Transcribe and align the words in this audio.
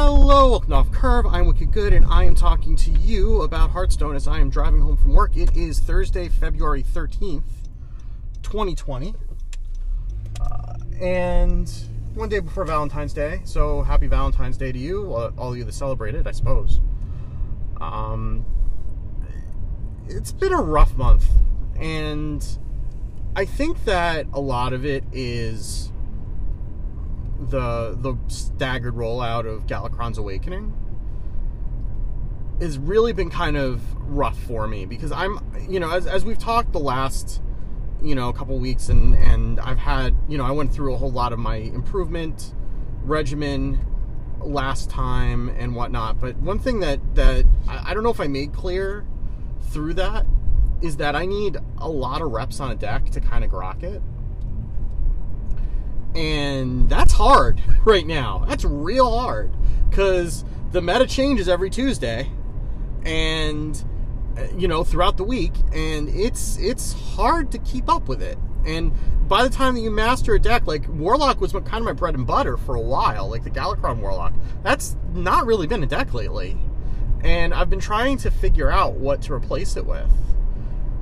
Hello, 0.00 0.50
welcome 0.50 0.72
off 0.74 0.92
Curve. 0.92 1.26
I'm 1.26 1.48
Wicked 1.48 1.72
Good, 1.72 1.92
and 1.92 2.06
I 2.06 2.22
am 2.22 2.36
talking 2.36 2.76
to 2.76 2.92
you 2.92 3.42
about 3.42 3.70
Hearthstone 3.70 4.14
as 4.14 4.28
I 4.28 4.38
am 4.38 4.48
driving 4.48 4.80
home 4.80 4.96
from 4.96 5.12
work. 5.12 5.36
It 5.36 5.56
is 5.56 5.80
Thursday, 5.80 6.28
February 6.28 6.84
13th, 6.84 7.42
2020, 8.44 9.16
uh, 10.40 10.74
and 11.00 11.68
one 12.14 12.28
day 12.28 12.38
before 12.38 12.64
Valentine's 12.64 13.12
Day. 13.12 13.40
So 13.42 13.82
happy 13.82 14.06
Valentine's 14.06 14.56
Day 14.56 14.70
to 14.70 14.78
you, 14.78 15.12
all 15.12 15.50
of 15.50 15.58
you 15.58 15.64
that 15.64 15.74
celebrate 15.74 16.14
it, 16.14 16.28
I 16.28 16.30
suppose. 16.30 16.80
Um, 17.80 18.46
it's 20.06 20.30
been 20.30 20.52
a 20.52 20.62
rough 20.62 20.96
month, 20.96 21.26
and 21.76 22.46
I 23.34 23.44
think 23.44 23.84
that 23.84 24.26
a 24.32 24.40
lot 24.40 24.72
of 24.72 24.86
it 24.86 25.02
is 25.10 25.90
the 27.38 27.96
the 28.00 28.16
staggered 28.28 28.94
rollout 28.94 29.46
of 29.46 29.66
Galakrond's 29.66 30.18
Awakening 30.18 30.74
has 32.60 32.78
really 32.78 33.12
been 33.12 33.30
kind 33.30 33.56
of 33.56 33.80
rough 34.00 34.38
for 34.38 34.66
me 34.66 34.84
because 34.84 35.12
I'm 35.12 35.38
you 35.68 35.78
know 35.78 35.90
as, 35.90 36.06
as 36.06 36.24
we've 36.24 36.38
talked 36.38 36.72
the 36.72 36.80
last 36.80 37.40
you 38.02 38.14
know 38.14 38.28
a 38.28 38.32
couple 38.32 38.58
weeks 38.58 38.88
and 38.88 39.14
and 39.14 39.60
I've 39.60 39.78
had 39.78 40.16
you 40.28 40.36
know 40.36 40.44
I 40.44 40.50
went 40.50 40.72
through 40.72 40.94
a 40.94 40.98
whole 40.98 41.12
lot 41.12 41.32
of 41.32 41.38
my 41.38 41.56
improvement 41.56 42.54
regimen 43.02 43.84
last 44.40 44.90
time 44.90 45.48
and 45.48 45.74
whatnot. 45.74 46.20
But 46.20 46.36
one 46.36 46.58
thing 46.58 46.80
that 46.80 47.00
that 47.14 47.44
I, 47.68 47.90
I 47.90 47.94
don't 47.94 48.02
know 48.02 48.10
if 48.10 48.20
I 48.20 48.26
made 48.26 48.52
clear 48.52 49.06
through 49.70 49.94
that 49.94 50.26
is 50.82 50.96
that 50.96 51.14
I 51.14 51.26
need 51.26 51.56
a 51.78 51.88
lot 51.88 52.22
of 52.22 52.30
reps 52.30 52.60
on 52.60 52.70
a 52.70 52.74
deck 52.74 53.10
to 53.10 53.20
kind 53.20 53.44
of 53.44 53.50
grok 53.50 53.82
it 53.82 54.02
and 56.14 56.88
that's 56.88 57.12
hard 57.12 57.60
right 57.84 58.06
now. 58.06 58.44
That's 58.48 58.64
real 58.64 59.18
hard 59.18 59.52
because 59.88 60.44
the 60.72 60.82
meta 60.82 61.06
changes 61.06 61.48
every 61.48 61.70
Tuesday, 61.70 62.30
and 63.04 63.82
you 64.56 64.68
know 64.68 64.84
throughout 64.84 65.16
the 65.16 65.24
week, 65.24 65.52
and 65.72 66.08
it's 66.08 66.58
it's 66.58 66.92
hard 66.92 67.50
to 67.52 67.58
keep 67.58 67.88
up 67.88 68.08
with 68.08 68.22
it. 68.22 68.38
And 68.66 68.92
by 69.28 69.42
the 69.42 69.50
time 69.50 69.74
that 69.74 69.80
you 69.80 69.90
master 69.90 70.34
a 70.34 70.40
deck, 70.40 70.66
like 70.66 70.86
Warlock 70.88 71.40
was 71.40 71.52
kind 71.52 71.74
of 71.74 71.84
my 71.84 71.92
bread 71.92 72.14
and 72.14 72.26
butter 72.26 72.56
for 72.56 72.74
a 72.74 72.80
while, 72.80 73.28
like 73.28 73.44
the 73.44 73.50
Galakrond 73.50 74.00
Warlock. 74.00 74.34
That's 74.62 74.96
not 75.12 75.46
really 75.46 75.66
been 75.66 75.82
a 75.82 75.86
deck 75.86 76.14
lately, 76.14 76.56
and 77.22 77.54
I've 77.54 77.70
been 77.70 77.80
trying 77.80 78.18
to 78.18 78.30
figure 78.30 78.70
out 78.70 78.94
what 78.94 79.22
to 79.22 79.34
replace 79.34 79.76
it 79.76 79.86
with. 79.86 80.10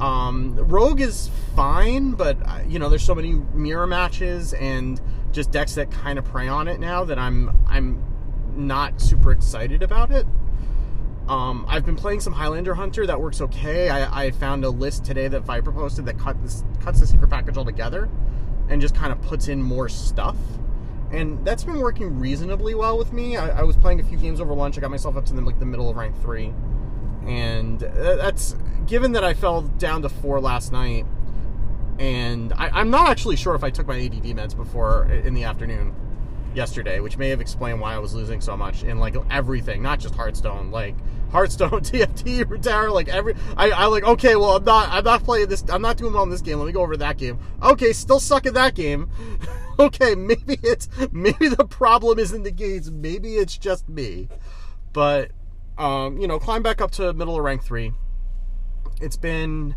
Um, 0.00 0.56
Rogue 0.56 1.00
is 1.00 1.30
fine, 1.54 2.12
but 2.12 2.36
uh, 2.46 2.60
you 2.68 2.78
know, 2.78 2.88
there's 2.88 3.04
so 3.04 3.14
many 3.14 3.34
mirror 3.54 3.86
matches 3.86 4.52
and 4.54 5.00
just 5.32 5.50
decks 5.50 5.74
that 5.74 5.90
kind 5.90 6.18
of 6.18 6.24
prey 6.24 6.48
on 6.48 6.68
it 6.68 6.80
now 6.80 7.04
that 7.04 7.18
I'm 7.18 7.56
I'm 7.66 8.02
not 8.54 9.00
super 9.00 9.32
excited 9.32 9.82
about 9.82 10.10
it. 10.10 10.26
Um, 11.28 11.66
I've 11.68 11.84
been 11.84 11.96
playing 11.96 12.20
some 12.20 12.32
Highlander 12.32 12.74
Hunter 12.74 13.06
that 13.06 13.20
works 13.20 13.40
okay. 13.40 13.90
I, 13.90 14.26
I 14.26 14.30
found 14.30 14.64
a 14.64 14.70
list 14.70 15.04
today 15.04 15.28
that 15.28 15.40
Viper 15.40 15.72
posted 15.72 16.06
that 16.06 16.18
cut 16.18 16.40
this, 16.42 16.62
cuts 16.80 17.00
the 17.00 17.06
secret 17.06 17.28
package 17.28 17.56
altogether 17.56 18.08
and 18.68 18.80
just 18.80 18.94
kind 18.94 19.12
of 19.12 19.20
puts 19.22 19.48
in 19.48 19.60
more 19.60 19.88
stuff. 19.88 20.36
And 21.10 21.44
that's 21.44 21.64
been 21.64 21.80
working 21.80 22.18
reasonably 22.18 22.74
well 22.74 22.96
with 22.96 23.12
me. 23.12 23.36
I, 23.36 23.60
I 23.60 23.62
was 23.62 23.76
playing 23.76 24.00
a 24.00 24.04
few 24.04 24.18
games 24.18 24.40
over 24.40 24.54
lunch. 24.54 24.78
I 24.78 24.80
got 24.80 24.90
myself 24.90 25.16
up 25.16 25.24
to 25.26 25.34
like 25.34 25.58
the 25.58 25.66
middle 25.66 25.88
of 25.88 25.96
rank 25.96 26.20
three, 26.22 26.52
and 27.26 27.82
uh, 27.82 28.16
that's 28.16 28.56
given 28.86 29.12
that 29.12 29.24
I 29.24 29.34
fell 29.34 29.62
down 29.62 30.02
to 30.02 30.08
four 30.08 30.40
last 30.40 30.72
night, 30.72 31.06
and 31.98 32.52
I, 32.54 32.80
am 32.80 32.90
not 32.90 33.08
actually 33.08 33.36
sure 33.36 33.54
if 33.54 33.64
I 33.64 33.70
took 33.70 33.86
my 33.86 33.96
ADD 33.96 34.24
meds 34.24 34.56
before 34.56 35.06
in 35.06 35.34
the 35.34 35.44
afternoon 35.44 35.94
yesterday, 36.54 37.00
which 37.00 37.18
may 37.18 37.28
have 37.28 37.40
explained 37.40 37.80
why 37.80 37.94
I 37.94 37.98
was 37.98 38.14
losing 38.14 38.40
so 38.40 38.56
much 38.56 38.82
in 38.82 38.98
like 38.98 39.16
everything, 39.30 39.82
not 39.82 40.00
just 40.00 40.14
Hearthstone, 40.14 40.70
like 40.70 40.94
Hearthstone, 41.30 41.70
TFT, 41.82 42.44
Runeterra, 42.44 42.92
like 42.92 43.08
every. 43.08 43.34
I, 43.56 43.70
I 43.70 43.86
like 43.86 44.04
okay, 44.04 44.36
well 44.36 44.56
I'm 44.56 44.64
not 44.64 44.88
I'm 44.88 45.04
not 45.04 45.22
playing 45.22 45.48
this. 45.48 45.64
I'm 45.68 45.82
not 45.82 45.96
doing 45.96 46.14
well 46.14 46.22
in 46.22 46.30
this 46.30 46.40
game. 46.40 46.58
Let 46.58 46.66
me 46.66 46.72
go 46.72 46.82
over 46.82 46.96
that 46.96 47.18
game. 47.18 47.38
Okay, 47.62 47.92
still 47.92 48.20
suck 48.20 48.46
at 48.46 48.54
that 48.54 48.74
game. 48.74 49.10
okay, 49.78 50.14
maybe 50.14 50.58
it's 50.62 50.88
maybe 51.12 51.48
the 51.48 51.66
problem 51.66 52.18
isn't 52.18 52.42
the 52.42 52.50
games. 52.50 52.90
Maybe 52.90 53.34
it's 53.34 53.58
just 53.58 53.88
me. 53.88 54.28
But 54.92 55.32
um, 55.78 56.18
you 56.18 56.26
know, 56.26 56.38
climb 56.38 56.62
back 56.62 56.80
up 56.80 56.90
to 56.92 57.12
middle 57.12 57.36
of 57.36 57.44
rank 57.44 57.62
three 57.62 57.92
it's 59.00 59.16
been 59.16 59.74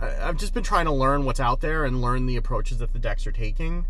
I've 0.00 0.36
just 0.36 0.52
been 0.52 0.64
trying 0.64 0.86
to 0.86 0.92
learn 0.92 1.24
what's 1.24 1.38
out 1.38 1.60
there 1.60 1.84
and 1.84 2.00
learn 2.00 2.26
the 2.26 2.36
approaches 2.36 2.78
that 2.78 2.92
the 2.92 2.98
decks 2.98 3.24
are 3.26 3.32
taking. 3.32 3.86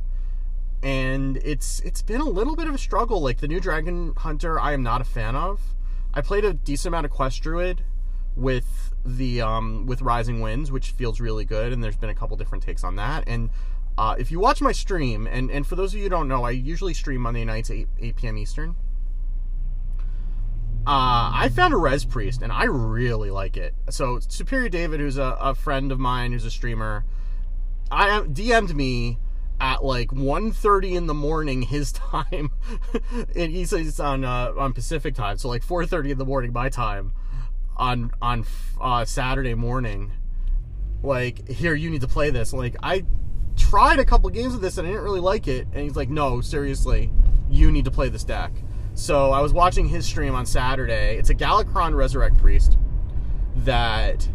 And 0.83 1.39
it's 1.39 1.81
it's 1.81 2.03
been 2.03 2.21
a 2.21 2.29
little 2.29 2.55
bit 2.55 2.67
of 2.67 2.75
a 2.75 2.79
struggle. 2.79 3.21
Like 3.23 3.39
the 3.39 3.49
new 3.49 3.61
Dragon 3.61 4.13
Hunter, 4.17 4.61
I 4.61 4.73
am 4.73 4.83
not 4.83 5.01
a 5.01 5.05
fan 5.05 5.37
of. 5.37 5.61
I 6.13 6.21
played 6.21 6.45
a 6.45 6.53
decent 6.53 6.91
amount 6.93 7.07
of 7.07 7.13
Quest 7.13 7.41
Druid 7.43 7.83
with 8.37 8.93
the 9.05 9.41
um, 9.41 9.87
with 9.87 10.03
Rising 10.03 10.41
Winds, 10.41 10.71
which 10.71 10.91
feels 10.91 11.21
really 11.21 11.45
good. 11.45 11.73
And 11.73 11.83
there's 11.83 11.97
been 11.97 12.11
a 12.11 12.15
couple 12.15 12.37
different 12.37 12.65
takes 12.65 12.85
on 12.85 12.97
that. 12.97 13.25
And 13.27 13.49
uh, 13.97 14.17
if 14.19 14.31
you 14.31 14.39
watch 14.41 14.61
my 14.61 14.73
stream, 14.73 15.27
and, 15.27 15.51
and 15.51 15.67
for 15.67 15.77
those 15.77 15.93
of 15.95 15.99
you 15.99 16.05
who 16.05 16.11
don't 16.11 16.29
know, 16.29 16.45
I 16.45 16.51
usually 16.51 16.95
stream 16.95 17.21
Monday 17.21 17.45
nights 17.45 17.71
8, 17.71 17.89
8 18.01 18.17
p.m. 18.17 18.39
Eastern. 18.39 18.75
Uh, 20.85 21.31
I 21.35 21.49
found 21.55 21.73
a 21.73 21.77
Res 21.77 22.05
Priest 22.05 22.43
and 22.43 22.51
I 22.51 22.65
really 22.65 23.31
like 23.31 23.57
it. 23.57 23.75
So 23.91 24.19
Superior 24.19 24.69
David, 24.69 24.99
who's 24.99 25.17
a, 25.17 25.37
a 25.41 25.55
friend 25.55 25.93
of 25.93 26.01
mine, 26.01 26.33
who's 26.33 26.45
a 26.45 26.51
streamer, 26.51 27.05
I 27.91 28.21
DM'd 28.21 28.75
me 28.75 29.19
at 29.61 29.85
like 29.85 30.09
1.30 30.09 30.97
in 30.97 31.07
the 31.07 31.15
morning 31.15 31.63
his 31.63 31.93
time, 31.93 32.51
and 33.37 33.53
he 33.53 33.65
says 33.65 33.87
it's 33.87 34.01
on 34.01 34.25
uh, 34.25 34.53
on 34.59 34.73
Pacific 34.73 35.15
time, 35.15 35.39
so 35.39 35.49
like 35.49 35.65
4:30 35.65 36.11
in 36.11 36.19
the 36.19 36.25
morning 36.25 36.53
my 36.53 36.69
time, 36.69 37.13
on 37.77 38.11
on 38.21 38.45
uh, 38.81 39.05
Saturday 39.05 39.55
morning. 39.55 40.13
Like 41.05 41.49
here, 41.49 41.75
you 41.75 41.91
need 41.91 42.01
to 42.01 42.09
play 42.09 42.31
this. 42.31 42.53
Like 42.53 42.75
I 42.83 43.05
tried 43.57 44.01
a 44.01 44.05
couple 44.05 44.31
games 44.31 44.55
of 44.55 44.61
this 44.61 44.79
and 44.79 44.87
I 44.87 44.91
didn't 44.91 45.05
really 45.05 45.21
like 45.21 45.47
it, 45.47 45.69
and 45.73 45.83
he's 45.83 45.97
like, 45.97 46.09
no, 46.09 46.41
seriously, 46.41 47.13
you 47.49 47.71
need 47.71 47.85
to 47.85 47.91
play 47.93 48.09
this 48.09 48.25
deck. 48.25 48.53
So 48.95 49.31
I 49.31 49.41
was 49.41 49.53
watching 49.53 49.89
his 49.89 50.07
stream 50.07 50.35
on 50.35 50.45
Saturday. 50.45 51.17
It's 51.17 51.31
a 51.31 51.35
Galakrond 51.35 51.95
Resurrect 51.95 52.37
Priest 52.39 52.77
that 53.57 54.29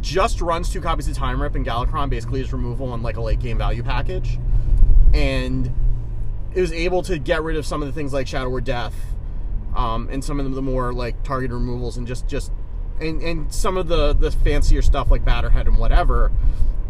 just 0.00 0.40
runs 0.40 0.70
two 0.70 0.80
copies 0.80 1.06
of 1.08 1.16
Time 1.16 1.40
Rip, 1.40 1.54
and 1.54 1.64
Galakrond 1.64 2.10
basically 2.10 2.40
is 2.40 2.52
removal 2.52 2.92
on 2.92 3.02
like 3.02 3.16
a 3.16 3.20
late 3.20 3.38
game 3.38 3.58
value 3.58 3.82
package. 3.82 4.38
And 5.14 5.72
it 6.54 6.60
was 6.60 6.72
able 6.72 7.02
to 7.02 7.18
get 7.18 7.42
rid 7.42 7.56
of 7.56 7.64
some 7.64 7.82
of 7.82 7.86
the 7.86 7.92
things 7.92 8.12
like 8.12 8.26
Shadow 8.26 8.48
Word 8.48 8.64
Death, 8.64 8.94
um, 9.76 10.08
and 10.10 10.24
some 10.24 10.40
of 10.40 10.52
the 10.52 10.62
more 10.62 10.92
like 10.92 11.22
target 11.22 11.52
removals, 11.52 11.96
and 11.96 12.06
just 12.06 12.26
just 12.26 12.50
and, 13.00 13.22
and 13.22 13.52
some 13.52 13.76
of 13.76 13.86
the 13.86 14.12
the 14.12 14.30
fancier 14.30 14.82
stuff 14.82 15.10
like 15.10 15.24
Batterhead 15.24 15.68
and 15.68 15.78
whatever. 15.78 16.32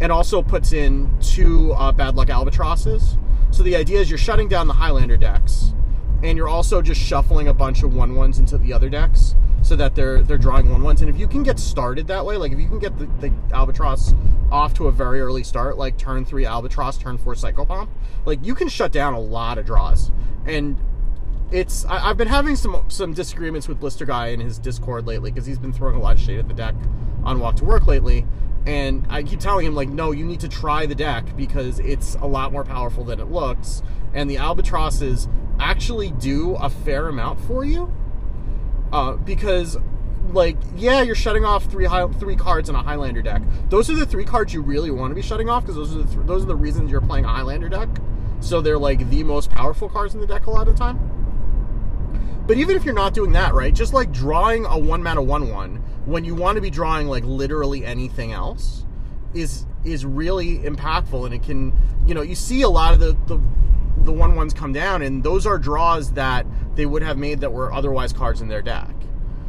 And 0.01 0.11
also 0.11 0.41
puts 0.41 0.73
in 0.73 1.11
two 1.21 1.75
uh, 1.75 1.93
Bad 1.93 2.17
Luck 2.17 2.31
Albatrosses. 2.31 3.19
So 3.51 3.63
the 3.63 3.77
idea 3.77 4.01
is 4.01 4.09
you're 4.09 4.19
shutting 4.19 4.49
down 4.49 4.67
the 4.67 4.73
Highlander 4.73 5.19
decks 5.19 5.75
and 6.23 6.37
you're 6.37 6.49
also 6.49 6.83
just 6.83 7.01
shuffling 7.01 7.49
a 7.49 7.55
bunch 7.55 7.83
of 7.83 7.95
one 7.95 8.15
ones 8.15 8.39
into 8.39 8.59
the 8.59 8.73
other 8.73 8.89
decks 8.89 9.35
so 9.63 9.77
that 9.77 9.95
they're 9.95 10.23
they're 10.23 10.39
drawing 10.39 10.71
one 10.71 10.83
ones. 10.83 11.01
And 11.01 11.11
if 11.11 11.19
you 11.19 11.29
can 11.29 11.43
get 11.43 11.59
started 11.59 12.07
that 12.09 12.25
way, 12.25 12.37
like 12.37 12.53
if 12.53 12.59
you 12.59 12.69
can 12.69 12.79
get 12.79 12.99
the, 12.99 13.07
the 13.21 13.33
albatross 13.53 14.15
off 14.51 14.75
to 14.75 14.89
a 14.89 14.93
very 14.93 15.21
early 15.21 15.45
start, 15.45 15.79
like 15.79 15.97
turn 15.97 16.25
three 16.25 16.45
albatross, 16.45 16.99
turn 16.99 17.19
four 17.19 17.35
psychopomp, 17.35 17.89
like 18.25 18.45
you 18.45 18.55
can 18.55 18.69
shut 18.69 18.93
down 18.93 19.15
a 19.15 19.21
lot 19.21 19.59
of 19.59 19.67
draws. 19.67 20.11
And 20.47 20.79
it's 21.51 21.85
I, 21.87 21.99
have 21.99 22.17
been 22.17 22.29
having 22.29 22.57
some 22.57 22.85
some 22.89 23.13
disagreements 23.13 23.69
with 23.69 23.81
Blister 23.81 24.05
Guy 24.05 24.29
in 24.29 24.41
his 24.41 24.59
Discord 24.59 25.07
lately 25.07 25.31
because 25.31 25.47
he's 25.47 25.59
been 25.59 25.73
throwing 25.73 25.97
a 25.97 26.01
lot 26.01 26.17
of 26.17 26.21
shade 26.21 26.39
at 26.39 26.49
the 26.49 26.55
deck 26.55 26.75
on 27.25 27.41
Walk 27.41 27.57
to 27.57 27.65
Work 27.65 27.87
lately. 27.87 28.27
And 28.67 29.07
I 29.09 29.23
keep 29.23 29.41
telling 29.41 29.65
him 29.67 29.75
like, 29.75 29.89
no, 29.89 30.13
you 30.13 30.27
need 30.27 30.41
to 30.41 30.49
try 30.49 30.85
the 30.85 30.95
deck 30.95 31.35
because 31.35 31.79
it's 31.79 32.15
a 32.17 32.27
lot 32.27 32.53
more 32.53 32.63
powerful 32.63 33.05
than 33.05 33.19
it 33.19 33.31
looks. 33.31 33.83
And 34.15 34.31
the 34.31 34.39
albatrosses 34.39 35.29
actually 35.59 36.11
do 36.11 36.57
a 36.57 36.71
fair 36.71 37.09
amount 37.09 37.41
for 37.41 37.65
you. 37.65 37.93
Uh, 38.93 39.13
because 39.13 39.77
like 40.33 40.57
yeah 40.77 41.03
you're 41.03 41.15
shutting 41.15 41.45
off 41.45 41.65
three 41.65 41.85
high, 41.85 42.07
three 42.07 42.37
cards 42.37 42.69
in 42.69 42.75
a 42.75 42.83
highlander 42.83 43.23
deck. 43.23 43.43
Those 43.69 43.91
are 43.91 43.95
the 43.95 44.07
three 44.07 44.25
cards 44.25 44.53
you 44.53 44.63
really 44.63 44.91
want 44.91 45.11
to 45.11 45.15
be 45.15 45.23
shutting 45.23 45.49
off 45.49 45.63
because 45.63 45.77
those 45.77 45.95
are 45.95 46.03
the 46.03 46.15
th- 46.15 46.27
those 46.27 46.43
are 46.43 46.47
the 46.47 46.57
reasons 46.57 46.91
you're 46.91 47.01
playing 47.01 47.25
a 47.25 47.29
highlander 47.29 47.69
deck. 47.69 47.89
So 48.41 48.61
they're 48.61 48.79
like 48.79 49.09
the 49.11 49.23
most 49.23 49.51
powerful 49.51 49.89
cards 49.89 50.15
in 50.15 50.21
the 50.21 50.27
deck 50.27 50.47
a 50.47 50.51
lot 50.51 50.69
of 50.69 50.75
the 50.75 50.79
time. 50.79 50.99
But 52.47 52.57
even 52.57 52.75
if 52.75 52.85
you're 52.85 52.95
not 52.95 53.15
doing 53.15 53.33
that 53.33 53.55
right 53.55 53.73
just 53.73 53.93
like 53.93 54.13
drawing 54.13 54.67
a 54.67 54.79
one 54.79 55.03
mana 55.03 55.23
one 55.23 55.51
one 55.51 55.77
when 56.05 56.25
you 56.25 56.35
want 56.35 56.57
to 56.57 56.61
be 56.61 56.71
drawing 56.71 57.07
like 57.07 57.25
literally 57.25 57.85
anything 57.85 58.33
else 58.33 58.85
is 59.35 59.67
is 59.85 60.05
really 60.05 60.59
impactful 60.59 61.25
and 61.27 61.35
it 61.35 61.43
can 61.43 61.73
you 62.07 62.15
know 62.15 62.23
you 62.23 62.35
see 62.35 62.63
a 62.63 62.69
lot 62.69 62.93
of 62.93 62.99
the 62.99 63.17
the 63.27 63.41
the 64.05 64.13
one 64.13 64.35
ones 64.35 64.53
come 64.55 64.73
down, 64.73 65.03
and 65.03 65.23
those 65.23 65.47
are 65.47 65.59
draws 65.59 66.13
that 66.13 66.47
they 66.75 66.87
would 66.87 67.03
have 67.03 67.19
made 67.19 67.41
that 67.41 67.53
were 67.53 67.73
otherwise 67.73 68.13
cards 68.13 68.41
in 68.41 68.49
their 68.49 68.63
deck. 68.63 68.95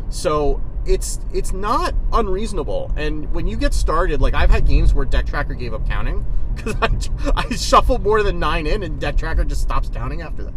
So 0.10 0.62
it's 0.86 1.20
it's 1.34 1.54
not 1.54 1.94
unreasonable. 2.12 2.92
And 2.98 3.32
when 3.34 3.48
you 3.48 3.58
get 3.58 3.74
started, 3.74 4.22
like 4.22 4.34
I've 4.34 4.50
had 4.50 4.66
games 4.66 4.94
where 4.94 5.06
Deck 5.06 5.26
Tracker 5.26 5.54
gave 5.54 5.74
up 5.74 5.88
counting 5.88 6.26
because 6.56 6.76
I, 6.82 7.32
I 7.36 7.56
shuffled 7.56 8.04
more 8.04 8.24
than 8.24 8.40
nine 8.40 8.68
in, 8.68 8.84
and 8.84 9.00
Deck 9.00 9.18
Tracker 9.18 9.46
just 9.46 9.62
stops 9.62 9.90
counting 9.90 10.22
after 10.22 10.44
that. 10.44 10.54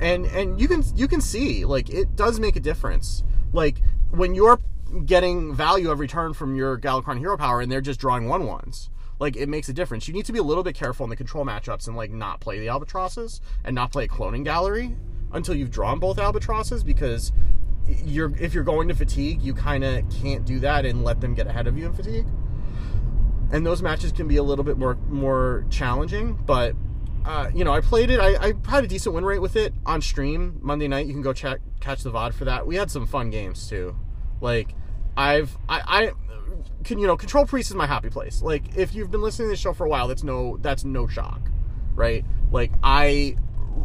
and 0.00 0.26
and 0.26 0.60
you 0.60 0.68
can 0.68 0.82
you 0.96 1.06
can 1.08 1.20
see 1.20 1.64
like 1.64 1.90
it 1.90 2.16
does 2.16 2.40
make 2.40 2.56
a 2.56 2.60
difference. 2.60 3.22
Like 3.52 3.80
when 4.10 4.34
you're 4.34 4.58
getting 5.06 5.54
value 5.54 5.90
every 5.90 6.06
turn 6.08 6.34
from 6.34 6.54
your 6.54 6.78
Galakrond 6.78 7.18
hero 7.18 7.36
power, 7.36 7.60
and 7.60 7.70
they're 7.70 7.80
just 7.80 8.00
drawing 8.00 8.28
one 8.28 8.46
ones. 8.46 8.90
Like 9.22 9.36
it 9.36 9.48
makes 9.48 9.68
a 9.68 9.72
difference. 9.72 10.08
You 10.08 10.14
need 10.14 10.26
to 10.26 10.32
be 10.32 10.40
a 10.40 10.42
little 10.42 10.64
bit 10.64 10.74
careful 10.74 11.04
in 11.04 11.10
the 11.10 11.14
control 11.14 11.44
matchups 11.44 11.86
and 11.86 11.96
like 11.96 12.10
not 12.10 12.40
play 12.40 12.58
the 12.58 12.68
albatrosses 12.68 13.40
and 13.62 13.72
not 13.72 13.92
play 13.92 14.06
a 14.06 14.08
cloning 14.08 14.42
gallery 14.42 14.96
until 15.30 15.54
you've 15.54 15.70
drawn 15.70 16.00
both 16.00 16.18
albatrosses 16.18 16.82
because 16.82 17.30
you're 17.86 18.34
if 18.40 18.52
you're 18.52 18.64
going 18.64 18.88
to 18.88 18.96
fatigue, 18.96 19.40
you 19.40 19.54
kind 19.54 19.84
of 19.84 20.02
can't 20.10 20.44
do 20.44 20.58
that 20.58 20.84
and 20.84 21.04
let 21.04 21.20
them 21.20 21.34
get 21.34 21.46
ahead 21.46 21.68
of 21.68 21.78
you 21.78 21.86
in 21.86 21.92
fatigue. 21.92 22.26
And 23.52 23.64
those 23.64 23.80
matches 23.80 24.10
can 24.10 24.26
be 24.26 24.38
a 24.38 24.42
little 24.42 24.64
bit 24.64 24.76
more 24.76 24.96
more 25.08 25.66
challenging, 25.70 26.34
but 26.44 26.74
uh, 27.24 27.48
you 27.54 27.62
know, 27.62 27.72
I 27.72 27.80
played 27.80 28.10
it. 28.10 28.18
I, 28.18 28.48
I, 28.48 28.54
had 28.68 28.82
a 28.82 28.88
decent 28.88 29.14
win 29.14 29.24
rate 29.24 29.38
with 29.38 29.54
it 29.54 29.72
on 29.86 30.02
stream 30.02 30.58
Monday 30.60 30.88
night. 30.88 31.06
You 31.06 31.12
can 31.12 31.22
go 31.22 31.32
check 31.32 31.60
catch 31.78 32.02
the 32.02 32.10
VOD 32.10 32.34
for 32.34 32.46
that. 32.46 32.66
We 32.66 32.74
had 32.74 32.90
some 32.90 33.06
fun 33.06 33.30
games 33.30 33.68
too. 33.68 33.94
Like 34.40 34.74
I've 35.16 35.56
I, 35.68 35.80
I 35.86 36.12
can 36.84 36.98
you 36.98 37.06
know 37.06 37.16
control 37.16 37.46
priest 37.46 37.70
is 37.70 37.76
my 37.76 37.86
happy 37.86 38.10
place. 38.10 38.42
Like 38.42 38.76
if 38.76 38.94
you've 38.94 39.10
been 39.10 39.22
listening 39.22 39.48
to 39.48 39.50
the 39.52 39.56
show 39.56 39.72
for 39.72 39.84
a 39.84 39.88
while, 39.88 40.08
that's 40.08 40.22
no 40.22 40.56
that's 40.58 40.84
no 40.84 41.06
shock, 41.06 41.50
right? 41.94 42.24
Like 42.50 42.72
I 42.82 43.36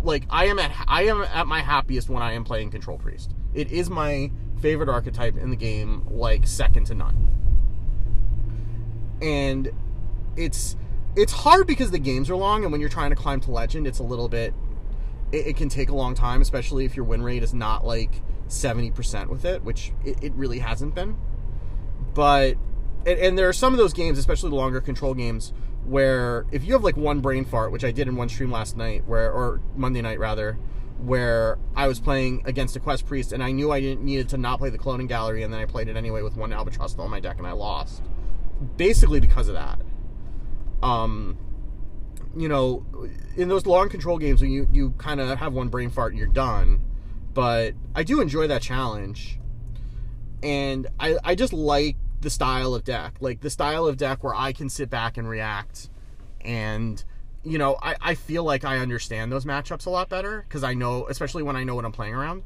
like 0.03 0.23
I 0.29 0.45
am 0.45 0.59
at 0.59 0.71
I 0.87 1.03
am 1.03 1.21
at 1.21 1.47
my 1.47 1.61
happiest 1.61 2.09
when 2.09 2.23
I 2.23 2.33
am 2.33 2.43
playing 2.43 2.71
control 2.71 2.97
priest. 2.97 3.33
It 3.53 3.71
is 3.71 3.89
my 3.89 4.31
favorite 4.61 4.89
archetype 4.89 5.37
in 5.37 5.49
the 5.49 5.55
game, 5.55 6.05
like 6.09 6.47
second 6.47 6.85
to 6.85 6.95
none. 6.95 7.33
And 9.21 9.71
it's 10.35 10.75
it's 11.15 11.33
hard 11.33 11.65
because 11.65 11.91
the 11.91 11.99
games 11.99 12.29
are 12.29 12.35
long, 12.35 12.63
and 12.63 12.71
when 12.71 12.79
you're 12.79 12.89
trying 12.89 13.09
to 13.09 13.15
climb 13.15 13.41
to 13.41 13.51
legend, 13.51 13.87
it's 13.87 13.99
a 13.99 14.03
little 14.03 14.29
bit. 14.29 14.53
It, 15.31 15.47
it 15.47 15.57
can 15.57 15.67
take 15.69 15.89
a 15.89 15.95
long 15.95 16.13
time, 16.13 16.41
especially 16.41 16.85
if 16.85 16.95
your 16.95 17.05
win 17.05 17.21
rate 17.23 17.43
is 17.43 17.53
not 17.53 17.85
like 17.85 18.21
seventy 18.47 18.91
percent 18.91 19.29
with 19.29 19.45
it, 19.45 19.63
which 19.63 19.91
it, 20.05 20.23
it 20.23 20.33
really 20.33 20.59
hasn't 20.59 20.93
been. 20.93 21.17
But 22.17 22.57
and, 23.05 23.19
and 23.19 23.37
there 23.37 23.47
are 23.47 23.53
some 23.53 23.73
of 23.73 23.77
those 23.77 23.93
games, 23.93 24.17
especially 24.17 24.49
the 24.49 24.55
longer 24.55 24.81
control 24.81 25.13
games, 25.13 25.53
where 25.85 26.47
if 26.51 26.65
you 26.65 26.73
have 26.73 26.83
like 26.83 26.97
one 26.97 27.21
brain 27.21 27.45
fart, 27.45 27.71
which 27.71 27.83
I 27.83 27.91
did 27.91 28.07
in 28.07 28.15
one 28.15 28.27
stream 28.27 28.51
last 28.51 28.75
night, 28.75 29.05
where 29.05 29.31
or 29.31 29.61
Monday 29.75 30.01
night 30.01 30.19
rather, 30.19 30.57
where 30.97 31.59
I 31.75 31.87
was 31.87 31.99
playing 31.99 32.41
against 32.45 32.75
a 32.75 32.79
quest 32.79 33.05
priest 33.05 33.31
and 33.31 33.43
I 33.43 33.51
knew 33.51 33.71
I 33.71 33.79
didn't 33.79 34.03
needed 34.03 34.29
to 34.29 34.37
not 34.37 34.57
play 34.57 34.71
the 34.71 34.79
cloning 34.79 35.07
gallery, 35.07 35.43
and 35.43 35.53
then 35.53 35.61
I 35.61 35.65
played 35.65 35.89
it 35.89 35.95
anyway 35.95 36.23
with 36.23 36.35
one 36.35 36.51
albatross 36.51 36.97
on 36.97 37.11
my 37.11 37.19
deck 37.19 37.37
and 37.37 37.45
I 37.45 37.51
lost, 37.51 38.01
basically 38.75 39.19
because 39.19 39.47
of 39.47 39.53
that 39.53 39.79
um, 40.81 41.37
you 42.35 42.47
know, 42.47 42.85
in 43.35 43.47
those 43.47 43.65
long 43.65 43.89
control 43.89 44.17
games 44.17 44.41
when 44.41 44.51
you, 44.51 44.67
you 44.71 44.91
kind 44.97 45.19
of 45.19 45.37
have 45.39 45.53
one 45.53 45.69
brain 45.69 45.89
fart 45.89 46.11
and 46.11 46.19
you're 46.19 46.27
done. 46.27 46.81
But 47.33 47.73
I 47.95 48.03
do 48.03 48.21
enjoy 48.21 48.47
that 48.47 48.61
challenge. 48.61 49.39
And 50.43 50.87
I, 50.99 51.17
I 51.23 51.35
just 51.35 51.53
like 51.53 51.95
the 52.21 52.29
style 52.29 52.73
of 52.73 52.83
deck. 52.83 53.15
Like 53.19 53.41
the 53.41 53.49
style 53.49 53.85
of 53.87 53.97
deck 53.97 54.23
where 54.23 54.35
I 54.35 54.53
can 54.53 54.69
sit 54.69 54.89
back 54.89 55.17
and 55.17 55.27
react. 55.27 55.89
And, 56.41 57.03
you 57.43 57.57
know, 57.57 57.77
I, 57.81 57.95
I 58.01 58.15
feel 58.15 58.43
like 58.43 58.65
I 58.65 58.77
understand 58.77 59.31
those 59.31 59.45
matchups 59.45 59.85
a 59.85 59.89
lot 59.89 60.09
better 60.09 60.45
because 60.47 60.63
I 60.63 60.73
know, 60.73 61.07
especially 61.07 61.43
when 61.43 61.55
I 61.55 61.63
know 61.63 61.75
what 61.75 61.85
I'm 61.85 61.91
playing 61.91 62.13
around, 62.13 62.43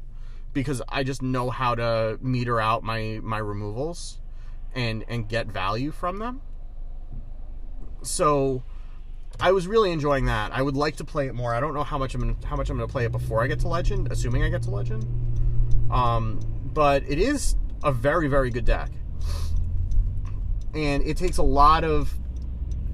because 0.52 0.82
I 0.88 1.02
just 1.04 1.22
know 1.22 1.50
how 1.50 1.74
to 1.74 2.18
meter 2.20 2.60
out 2.60 2.82
my, 2.82 3.20
my 3.22 3.38
removals 3.38 4.20
and, 4.74 5.04
and 5.08 5.28
get 5.28 5.46
value 5.46 5.90
from 5.90 6.18
them 6.18 6.42
so 8.02 8.62
I 9.40 9.52
was 9.52 9.66
really 9.66 9.92
enjoying 9.92 10.26
that. 10.26 10.52
I 10.52 10.62
would 10.62 10.76
like 10.76 10.96
to 10.96 11.04
play 11.04 11.26
it 11.26 11.34
more. 11.34 11.54
I 11.54 11.60
don't 11.60 11.74
know 11.74 11.84
how 11.84 11.98
much 11.98 12.14
I'm 12.14 12.20
gonna, 12.20 12.36
how 12.44 12.56
much 12.56 12.70
I'm 12.70 12.76
going 12.76 12.88
to 12.88 12.92
play 12.92 13.04
it 13.04 13.12
before 13.12 13.42
I 13.42 13.46
get 13.46 13.60
to 13.60 13.68
Legend, 13.68 14.10
assuming 14.10 14.42
I 14.42 14.48
get 14.48 14.62
to 14.62 14.70
Legend. 14.70 15.06
Um, 15.90 16.40
but 16.72 17.02
it 17.08 17.18
is 17.18 17.56
a 17.84 17.92
very 17.92 18.28
very 18.28 18.50
good 18.50 18.64
deck, 18.64 18.90
and 20.74 21.02
it 21.02 21.16
takes 21.16 21.38
a 21.38 21.42
lot 21.42 21.84
of, 21.84 22.12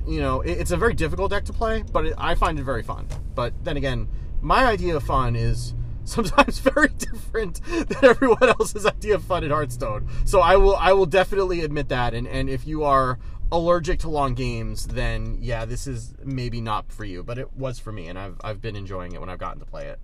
you 0.07 0.21
know, 0.21 0.41
it, 0.41 0.53
it's 0.53 0.71
a 0.71 0.77
very 0.77 0.95
difficult 0.95 1.31
deck 1.31 1.45
to 1.47 1.53
play, 1.53 1.85
but 1.93 2.07
it, 2.07 2.15
I 2.19 2.35
find 2.35 2.59
it 2.59 2.65
very 2.65 2.83
fun. 2.83 3.07
But 3.35 3.53
then 3.65 3.77
again, 3.77 4.09
my 4.41 4.65
idea 4.65 4.97
of 4.97 5.03
fun 5.03 5.37
is 5.37 5.75
sometimes 6.05 6.59
very 6.59 6.89
different 6.89 7.61
than 7.65 7.99
everyone 8.03 8.49
else's 8.49 8.87
idea 8.87 9.17
of 9.17 9.25
fun 9.25 9.45
at 9.45 9.51
Hearthstone. 9.51 10.09
So 10.25 10.41
I 10.41 10.57
will 10.57 10.77
I 10.77 10.93
will 10.93 11.07
definitely 11.07 11.61
admit 11.61 11.89
that. 11.89 12.15
And 12.15 12.27
and 12.27 12.49
if 12.49 12.67
you 12.67 12.85
are 12.85 13.19
allergic 13.51 14.01
to 14.01 14.09
long 14.09 14.35
games, 14.35 14.87
then 14.87 15.39
yeah, 15.41 15.65
this 15.65 15.87
is 15.87 16.15
maybe 16.25 16.61
not 16.61 16.91
for 16.91 17.05
you. 17.05 17.23
But 17.23 17.39
it 17.39 17.53
was 17.55 17.79
for 17.79 17.93
me, 17.93 18.09
and 18.09 18.19
I've 18.19 18.37
I've 18.43 18.61
been 18.61 18.77
enjoying 18.77 19.13
it 19.13 19.21
when 19.21 19.29
I've 19.29 19.39
gotten 19.39 19.61
to 19.61 19.67
play 19.67 19.87
it. 19.87 19.99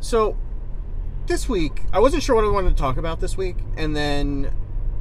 So 0.00 0.36
this 1.26 1.48
week, 1.48 1.82
I 1.92 2.00
wasn't 2.00 2.22
sure 2.22 2.36
what 2.36 2.44
I 2.44 2.48
wanted 2.48 2.70
to 2.70 2.76
talk 2.76 2.96
about 2.96 3.20
this 3.20 3.36
week, 3.36 3.56
and 3.76 3.96
then 3.96 4.52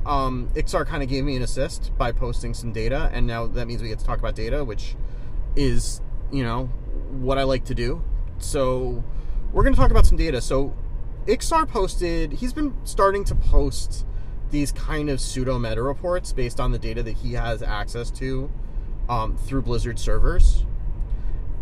um, 0.10 0.50
Iksar 0.56 0.88
kind 0.88 1.04
of 1.04 1.10
gave 1.10 1.24
me 1.24 1.36
an 1.36 1.44
assist 1.44 1.96
by 1.96 2.12
posting 2.12 2.56
some 2.56 2.74
data, 2.74 3.12
and 3.14 3.28
now 3.28 3.46
that 3.46 3.68
means 3.68 3.82
we 3.82 3.90
get 3.90 4.00
to 4.00 4.06
talk 4.06 4.18
about 4.18 4.36
data, 4.36 4.66
which 4.66 4.96
is 5.56 6.02
you 6.32 6.44
know 6.44 6.66
what 7.12 7.38
I 7.38 7.44
like 7.44 7.66
to 7.66 7.76
do. 7.76 8.04
So 8.40 9.04
we're 9.54 9.64
going 9.64 9.76
to 9.76 9.80
talk 9.80 9.92
about 9.92 10.08
some 10.08 10.18
data. 10.18 10.42
So 10.42 10.76
Iksar 11.28 11.68
posted, 11.68 12.34
he's 12.34 12.54
been 12.54 12.76
starting 12.86 13.24
to 13.26 13.36
post 13.36 14.06
these 14.50 14.72
kind 14.72 15.12
of 15.12 15.22
pseudo 15.22 15.60
meta 15.60 15.84
reports 15.84 16.34
based 16.34 16.60
on 16.60 16.72
the 16.72 16.80
data 16.80 17.04
that 17.04 17.18
he 17.18 17.34
has 17.34 17.62
access 17.62 18.10
to 18.12 18.52
um, 19.08 19.38
through 19.38 19.62
Blizzard 19.62 20.00
servers. 20.00 20.66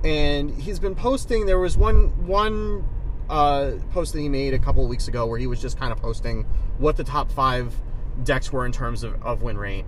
And 0.06 0.52
he's 0.52 0.80
been 0.80 0.96
posting. 0.96 1.48
There 1.48 1.60
was 1.60 1.76
one 1.76 2.26
one 2.26 2.88
uh, 3.30 3.72
post 3.92 4.14
that 4.14 4.22
he 4.22 4.30
made 4.30 4.54
a 4.54 4.60
couple 4.60 4.84
of 4.84 4.90
weeks 4.90 5.10
ago 5.10 5.26
where 5.26 5.38
he 5.38 5.48
was 5.48 5.62
just 5.62 5.78
kind 5.78 5.92
of 5.92 6.00
posting 6.00 6.44
what 6.78 6.96
the 6.96 7.04
top 7.04 7.30
five 7.30 7.76
decks 8.24 8.52
were 8.52 8.66
in 8.66 8.72
terms 8.72 9.04
of, 9.04 9.22
of 9.24 9.42
win 9.42 9.58
rate. 9.58 9.86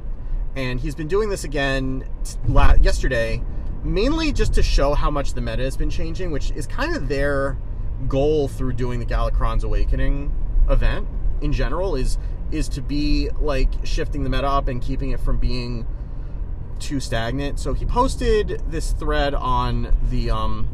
And 0.56 0.80
he's 0.80 0.96
been 0.96 1.08
doing 1.08 1.30
this 1.30 1.44
again 1.44 2.08
t- 2.24 2.38
yesterday, 2.82 3.44
mainly 3.84 4.32
just 4.32 4.54
to 4.56 4.64
show 4.64 4.94
how 4.94 5.12
much 5.12 5.34
the 5.34 5.42
meta 5.42 5.64
has 5.64 5.78
been 5.78 5.90
changing, 5.90 6.32
which 6.32 6.52
is 6.52 6.66
kind 6.68 6.96
of 6.96 7.08
their 7.08 7.58
goal 8.08 8.48
through 8.48 8.74
doing 8.74 9.00
the 9.00 9.06
Galakrond's 9.06 9.64
Awakening 9.64 10.34
event 10.70 11.08
in 11.42 11.52
general 11.54 11.96
is 11.96 12.18
is 12.52 12.68
to 12.70 12.82
be 12.82 13.30
like 13.40 13.70
shifting 13.84 14.24
the 14.24 14.30
meta 14.30 14.48
up 14.48 14.68
and 14.68 14.82
keeping 14.82 15.12
it 15.12 15.20
from 15.20 15.38
being 15.38 15.86
too 16.80 17.00
stagnant. 17.00 17.60
So 17.60 17.74
he 17.74 17.86
posted 17.86 18.62
this 18.70 18.94
thread 18.94 19.34
on 19.34 19.96
the 20.10 20.32
um 20.32 20.68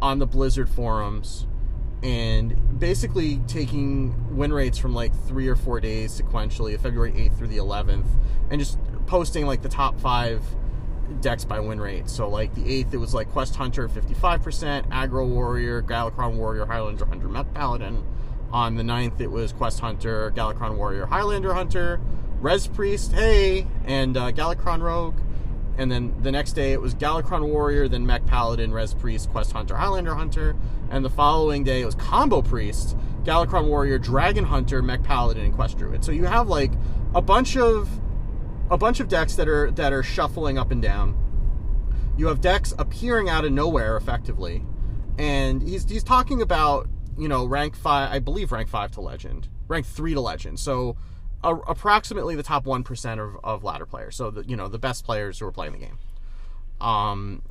on 0.00 0.18
the 0.18 0.26
Blizzard 0.26 0.68
forums 0.68 1.46
and 2.04 2.78
basically 2.78 3.38
taking 3.48 4.36
win 4.36 4.52
rates 4.52 4.76
from 4.76 4.94
like 4.94 5.12
3 5.26 5.48
or 5.48 5.56
4 5.56 5.80
days 5.80 6.20
sequentially, 6.20 6.78
February 6.78 7.12
8th 7.12 7.38
through 7.38 7.48
the 7.48 7.56
11th 7.56 8.06
and 8.50 8.60
just 8.60 8.78
posting 9.06 9.46
like 9.46 9.62
the 9.62 9.68
top 9.68 9.98
5 9.98 10.42
decks 11.20 11.44
by 11.44 11.58
win 11.60 11.80
rate. 11.80 12.10
So 12.10 12.28
like 12.28 12.54
the 12.54 12.62
8th 12.62 12.92
it 12.92 12.98
was 12.98 13.14
like 13.14 13.30
Quest 13.30 13.56
Hunter 13.56 13.88
55%, 13.88 14.88
Aggro 14.90 15.26
Warrior, 15.26 15.82
Galakrond 15.82 16.34
Warrior, 16.36 16.66
Highlander 16.66 17.06
Hunter, 17.06 17.28
Mech 17.28 17.52
Paladin 17.54 18.04
on 18.52 18.76
the 18.76 18.82
9th, 18.82 19.20
it 19.20 19.30
was 19.30 19.52
Quest 19.52 19.80
Hunter, 19.80 20.30
Galakrond 20.32 20.76
Warrior, 20.76 21.06
Highlander 21.06 21.54
Hunter, 21.54 22.00
Res 22.40 22.66
Priest, 22.66 23.12
hey, 23.12 23.66
and 23.86 24.16
uh, 24.16 24.30
Galakrond 24.30 24.82
Rogue. 24.82 25.18
And 25.76 25.90
then 25.90 26.14
the 26.22 26.30
next 26.30 26.52
day, 26.52 26.72
it 26.72 26.80
was 26.80 26.94
Galakrond 26.94 27.48
Warrior, 27.48 27.88
then 27.88 28.06
Mech 28.06 28.24
Paladin, 28.26 28.72
Res 28.72 28.94
Priest, 28.94 29.30
Quest 29.30 29.52
Hunter, 29.52 29.76
Highlander 29.76 30.14
Hunter. 30.14 30.54
And 30.90 31.04
the 31.04 31.10
following 31.10 31.64
day, 31.64 31.80
it 31.80 31.86
was 31.86 31.96
Combo 31.96 32.42
Priest, 32.42 32.96
Galakrond 33.24 33.66
Warrior, 33.66 33.98
Dragon 33.98 34.44
Hunter, 34.44 34.82
Mech 34.82 35.02
Paladin, 35.02 35.44
and 35.44 35.54
Quest 35.54 35.78
Druid. 35.78 36.04
So 36.04 36.12
you 36.12 36.24
have 36.24 36.48
like 36.48 36.72
a 37.14 37.20
bunch 37.20 37.56
of 37.56 37.88
a 38.70 38.78
bunch 38.78 39.00
of 39.00 39.08
decks 39.08 39.34
that 39.36 39.48
are 39.48 39.70
that 39.72 39.92
are 39.92 40.02
shuffling 40.02 40.58
up 40.58 40.70
and 40.70 40.80
down. 40.80 41.16
You 42.16 42.28
have 42.28 42.40
decks 42.40 42.72
appearing 42.78 43.28
out 43.28 43.44
of 43.44 43.52
nowhere, 43.52 43.96
effectively, 43.96 44.64
and 45.18 45.60
he's 45.62 45.88
he's 45.88 46.04
talking 46.04 46.40
about 46.40 46.88
you 47.18 47.28
know, 47.28 47.44
rank 47.44 47.76
five, 47.76 48.12
I 48.12 48.18
believe 48.18 48.52
rank 48.52 48.68
five 48.68 48.90
to 48.92 49.00
legend, 49.00 49.48
rank 49.68 49.86
three 49.86 50.14
to 50.14 50.20
legend. 50.20 50.58
So 50.58 50.96
uh, 51.44 51.56
approximately 51.66 52.34
the 52.34 52.42
top 52.42 52.64
1% 52.64 53.18
of, 53.20 53.36
of 53.44 53.64
ladder 53.64 53.86
players. 53.86 54.16
So, 54.16 54.30
the, 54.30 54.44
you 54.48 54.56
know, 54.56 54.68
the 54.68 54.78
best 54.78 55.04
players 55.04 55.38
who 55.38 55.46
are 55.46 55.52
playing 55.52 55.72
the 55.72 55.78
game. 55.78 55.98
Um, 56.80 57.42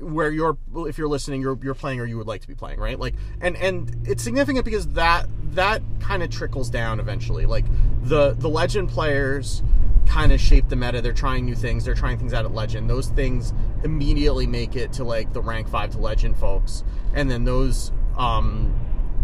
where 0.00 0.30
you're, 0.30 0.58
if 0.74 0.98
you're 0.98 1.08
listening, 1.08 1.40
you're, 1.40 1.58
you're 1.62 1.74
playing 1.74 2.00
or 2.00 2.04
you 2.04 2.18
would 2.18 2.26
like 2.26 2.42
to 2.42 2.48
be 2.48 2.54
playing, 2.54 2.78
right? 2.80 2.98
Like, 2.98 3.14
and, 3.40 3.56
and 3.56 4.06
it's 4.06 4.22
significant 4.22 4.64
because 4.64 4.88
that, 4.88 5.26
that 5.52 5.80
kind 6.00 6.22
of 6.22 6.30
trickles 6.30 6.68
down 6.68 7.00
eventually. 7.00 7.46
Like 7.46 7.64
the, 8.02 8.32
the 8.32 8.48
legend 8.48 8.90
players 8.90 9.62
kind 10.06 10.32
of 10.32 10.40
shape 10.40 10.68
the 10.68 10.76
meta. 10.76 11.00
They're 11.00 11.12
trying 11.12 11.46
new 11.46 11.54
things. 11.54 11.84
They're 11.84 11.94
trying 11.94 12.18
things 12.18 12.34
out 12.34 12.44
at 12.44 12.52
legend. 12.52 12.90
Those 12.90 13.08
things 13.08 13.54
immediately 13.84 14.46
make 14.46 14.76
it 14.76 14.92
to 14.94 15.04
like 15.04 15.32
the 15.32 15.40
rank 15.40 15.68
five 15.68 15.92
to 15.92 15.98
legend 15.98 16.36
folks. 16.36 16.84
And 17.14 17.30
then 17.30 17.44
those, 17.44 17.92
um, 18.16 18.74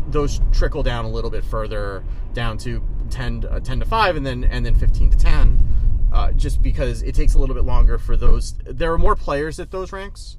those 0.08 0.40
trickle 0.52 0.82
down 0.82 1.04
a 1.04 1.10
little 1.10 1.30
bit 1.30 1.44
further 1.44 2.02
down 2.34 2.58
to 2.58 2.82
10, 3.12 3.46
uh, 3.50 3.60
10 3.60 3.80
to 3.80 3.86
5 3.86 4.16
and 4.16 4.26
then 4.26 4.44
and 4.44 4.66
then 4.66 4.74
15 4.74 5.10
to 5.10 5.16
10 5.16 6.08
uh, 6.12 6.32
just 6.32 6.62
because 6.62 7.02
it 7.02 7.14
takes 7.14 7.34
a 7.34 7.38
little 7.38 7.54
bit 7.54 7.64
longer 7.64 7.98
for 7.98 8.16
those 8.16 8.54
there 8.64 8.92
are 8.92 8.98
more 8.98 9.14
players 9.14 9.60
at 9.60 9.70
those 9.70 9.92
ranks 9.92 10.36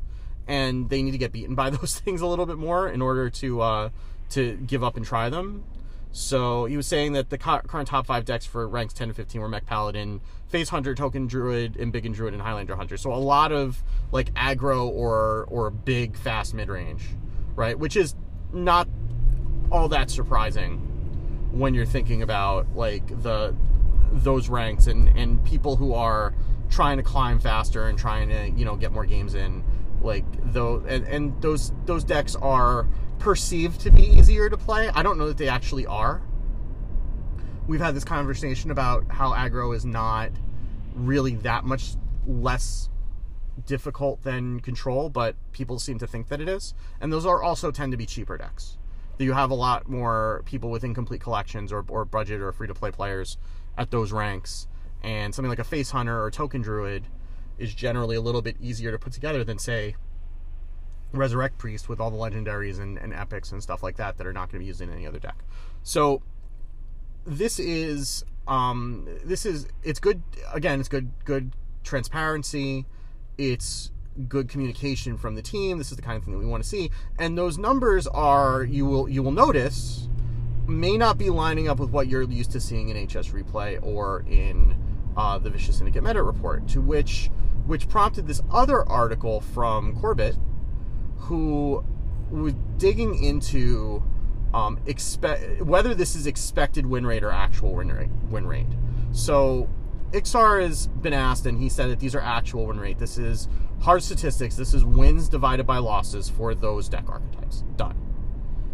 and 0.48 0.90
they 0.90 1.02
need 1.02 1.12
to 1.12 1.18
get 1.18 1.32
beaten 1.32 1.56
by 1.64 1.70
those 1.70 2.00
things 2.00 2.22
a 2.22 2.28
little 2.28 2.46
bit 2.46 2.58
more 2.58 2.88
in 2.88 3.02
order 3.02 3.30
to 3.30 3.62
uh, 3.62 3.90
to 4.30 4.56
give 4.68 4.84
up 4.84 4.98
and 4.98 5.06
try 5.06 5.30
them. 5.30 5.64
So 6.12 6.66
he 6.66 6.78
was 6.78 6.86
saying 6.86 7.14
that 7.14 7.32
the 7.32 7.40
current 7.40 7.88
top 7.88 8.06
five 8.06 8.24
decks 8.24 8.46
for 8.46 8.68
ranks 8.68 8.94
10 8.94 9.08
to 9.08 9.14
15 9.16 9.42
were 9.42 9.50
Mech 9.50 9.66
Paladin, 9.66 10.22
Face 10.48 10.70
Hunter, 10.70 10.94
Token 10.94 11.26
Druid, 11.26 11.74
Embiggen 11.74 12.14
Druid, 12.14 12.34
and 12.34 12.42
Highlander 12.42 12.76
Hunter. 12.76 12.98
So 12.98 13.12
a 13.12 13.18
lot 13.18 13.52
of 13.52 13.82
like 14.12 14.32
aggro 14.36 14.88
or 14.88 15.48
or 15.50 15.72
big 15.72 16.16
fast 16.16 16.54
mid 16.54 16.70
range, 16.70 17.04
right? 17.56 17.78
Which 17.78 17.96
is 17.96 18.16
not 18.52 18.88
all 19.72 19.88
that 19.90 20.12
surprising 20.12 20.93
when 21.54 21.76
you're 21.76 21.86
thinking 21.86 22.24
about 22.24 22.76
like 22.76 23.06
the 23.22 23.56
those 24.12 24.50
ranks 24.50 24.88
and 24.88 25.08
and 25.10 25.44
people 25.46 25.76
who 25.76 25.94
are 25.94 26.34
trying 26.70 26.98
to 26.98 27.04
climb 27.04 27.40
faster 27.40 27.88
and 27.88 27.98
trying 27.98 28.30
to 28.30 28.50
you 28.58 28.66
know 28.66 28.76
get 28.76 28.92
more 28.92 29.06
games 29.06 29.36
in 29.36 29.64
like 30.02 30.26
though 30.52 30.84
and, 30.88 31.06
and 31.08 31.42
those 31.42 31.72
those 31.86 32.04
decks 32.04 32.36
are 32.36 32.88
perceived 33.20 33.80
to 33.82 33.92
be 33.92 34.02
easier 34.02 34.50
to 34.50 34.58
play. 34.58 34.90
I 34.90 35.04
don't 35.04 35.18
know 35.18 35.28
that 35.28 35.38
they 35.38 35.48
actually 35.48 35.86
are. 35.86 36.22
We've 37.68 37.80
had 37.80 37.96
this 37.96 38.04
conversation 38.04 38.72
about 38.72 39.06
how 39.10 39.32
aggro 39.32 39.74
is 39.76 39.86
not 39.86 40.32
really 40.96 41.36
that 41.36 41.64
much 41.64 41.96
less 42.28 42.90
difficult 43.66 44.24
than 44.24 44.60
control 44.60 45.10
but 45.10 45.36
people 45.52 45.78
seem 45.78 46.00
to 46.00 46.08
think 46.08 46.28
that 46.30 46.42
it 46.42 46.50
is. 46.50 46.74
And 47.00 47.14
those 47.14 47.26
are 47.28 47.44
also 47.44 47.70
tend 47.70 47.92
to 47.92 47.98
be 47.98 48.08
cheaper 48.08 48.38
decks 48.38 48.78
you 49.20 49.34
have 49.34 49.52
a 49.52 49.56
lot 49.56 49.88
more 49.88 50.42
people 50.46 50.70
with 50.70 50.84
incomplete 50.84 51.22
collections 51.22 51.72
or, 51.72 51.86
or 51.88 52.06
budget 52.06 52.42
or 52.42 52.52
free 52.52 52.68
to 52.68 52.74
play 52.74 52.92
players 52.92 53.38
at 53.78 53.92
those 53.92 54.12
ranks. 54.12 54.68
And 55.02 55.36
something 55.36 55.50
like 55.50 55.60
a 55.60 55.64
face 55.64 55.92
hunter 55.92 56.24
or 56.24 56.32
token 56.32 56.62
druid 56.62 57.08
is 57.58 57.74
generally 57.74 58.16
a 58.16 58.22
little 58.22 58.42
bit 58.42 58.56
easier 58.60 58.92
to 58.92 58.98
put 58.98 59.14
together 59.14 59.44
than 59.44 59.60
say 59.60 59.96
resurrect 61.12 61.58
priest 61.58 61.88
with 61.88 62.00
all 62.00 62.10
the 62.10 62.18
legendaries 62.18 62.80
and, 62.80 62.98
and 62.98 63.14
epics 63.14 63.52
and 63.52 63.62
stuff 63.62 63.84
like 63.84 63.98
that 63.98 64.18
that 64.18 64.26
are 64.26 64.34
not 64.34 64.52
going 64.52 64.60
to 64.60 64.60
be 64.60 64.66
used 64.66 64.82
in 64.82 64.92
any 64.92 65.06
other 65.06 65.20
deck. 65.20 65.44
So 65.84 66.22
this 67.26 67.60
is 67.60 68.26
um 68.48 69.08
this 69.24 69.46
is 69.46 69.68
it's 69.84 70.00
good 70.00 70.22
again 70.54 70.80
it's 70.80 70.90
good 70.90 71.12
good 71.24 71.54
transparency. 71.84 72.86
It's 73.38 73.92
good 74.28 74.48
communication 74.48 75.18
from 75.18 75.36
the 75.36 75.42
team 75.42 75.78
this 75.78 75.92
is 75.92 75.96
the 75.96 76.04
kind 76.04 76.18
of 76.18 76.24
thing 76.24 76.34
that 76.34 76.40
we 76.40 76.46
want 76.46 76.62
to 76.62 76.70
see 76.70 76.92
and 77.18 77.38
those 77.38 77.58
numbers 77.58 78.06
are 78.08 78.64
you 78.64 78.86
will 78.86 79.10
you 79.10 79.24
will 79.24 79.32
notice 79.32 80.08
may 80.68 80.98
not 80.98 81.18
be 81.18 81.30
lining 81.30 81.68
up 81.68 81.80
with 81.80 81.90
what 81.90 82.08
you're 82.08 82.24
used 82.24 82.52
to 82.52 82.60
seeing 82.60 82.90
in 82.90 83.08
HS 83.08 83.30
replay 83.30 83.82
or 83.84 84.24
in 84.28 84.76
uh, 85.16 85.38
the 85.38 85.50
Vicious 85.50 85.78
Syndicate 85.78 86.04
Meta 86.04 86.24
report, 86.24 86.68
to 86.70 86.82
which 86.82 87.30
which 87.66 87.88
prompted 87.88 88.28
this 88.28 88.42
other 88.52 88.88
article 88.90 89.40
from 89.40 89.96
Corbett, 89.96 90.36
who 91.16 91.84
was 92.30 92.54
digging 92.78 93.24
into 93.24 94.04
um, 94.54 94.80
expect 94.86 95.62
whether 95.62 95.94
this 95.94 96.16
is 96.16 96.28
expected 96.28 96.86
win 96.86 97.06
rate 97.06 97.24
or 97.24 97.32
actual 97.32 97.76
win 97.76 97.92
rate. 97.92 98.10
Win 98.30 98.46
rate. 98.46 98.68
So 99.12 99.70
Iksar 100.12 100.62
has 100.62 100.88
been 100.88 101.14
asked, 101.14 101.46
and 101.46 101.58
he 101.58 101.70
said 101.70 101.90
that 101.90 102.00
these 102.00 102.16
are 102.16 102.22
actual 102.22 102.68
win 102.68 102.80
rate. 102.80 103.00
This 103.00 103.18
is 103.18 103.48
hard 103.84 104.02
statistics. 104.02 104.56
This 104.56 104.74
is 104.74 104.86
wins 104.86 105.28
divided 105.28 105.68
by 105.68 105.78
losses 105.78 106.30
for 106.30 106.56
those 106.56 106.88
deck 106.88 107.06
archetypes. 107.10 107.64
Done. 107.76 107.98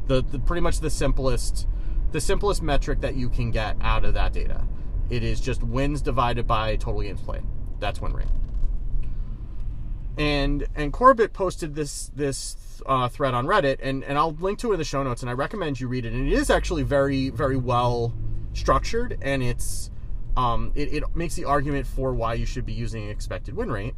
The, 0.07 0.21
the 0.21 0.39
pretty 0.39 0.61
much 0.61 0.79
the 0.79 0.89
simplest 0.89 1.67
the 2.11 2.21
simplest 2.21 2.63
metric 2.63 3.01
that 3.01 3.15
you 3.15 3.29
can 3.29 3.51
get 3.51 3.75
out 3.81 4.03
of 4.03 4.15
that 4.15 4.33
data. 4.33 4.65
It 5.09 5.23
is 5.23 5.39
just 5.39 5.63
wins 5.63 6.01
divided 6.01 6.47
by 6.47 6.75
total 6.75 7.01
games 7.01 7.21
played. 7.21 7.43
That's 7.79 8.01
win 8.01 8.13
rate. 8.13 8.27
And 10.17 10.67
and 10.75 10.93
Corbett 10.93 11.33
posted 11.33 11.75
this 11.75 12.11
this 12.15 12.81
uh, 12.85 13.09
thread 13.09 13.33
on 13.33 13.45
Reddit, 13.45 13.77
and 13.81 14.03
and 14.03 14.17
I'll 14.17 14.33
link 14.33 14.59
to 14.59 14.71
it 14.71 14.73
in 14.73 14.79
the 14.79 14.85
show 14.85 15.01
notes, 15.01 15.21
and 15.21 15.29
I 15.29 15.33
recommend 15.33 15.79
you 15.79 15.87
read 15.87 16.05
it. 16.05 16.13
And 16.13 16.27
it 16.27 16.33
is 16.33 16.49
actually 16.49 16.83
very 16.83 17.29
very 17.29 17.57
well 17.57 18.13
structured, 18.53 19.17
and 19.21 19.41
it's 19.41 19.89
um, 20.37 20.71
it, 20.75 20.93
it 20.93 21.15
makes 21.15 21.35
the 21.35 21.45
argument 21.45 21.87
for 21.87 22.13
why 22.13 22.35
you 22.35 22.45
should 22.45 22.65
be 22.65 22.73
using 22.73 23.09
expected 23.09 23.55
win 23.55 23.71
rate. 23.71 23.95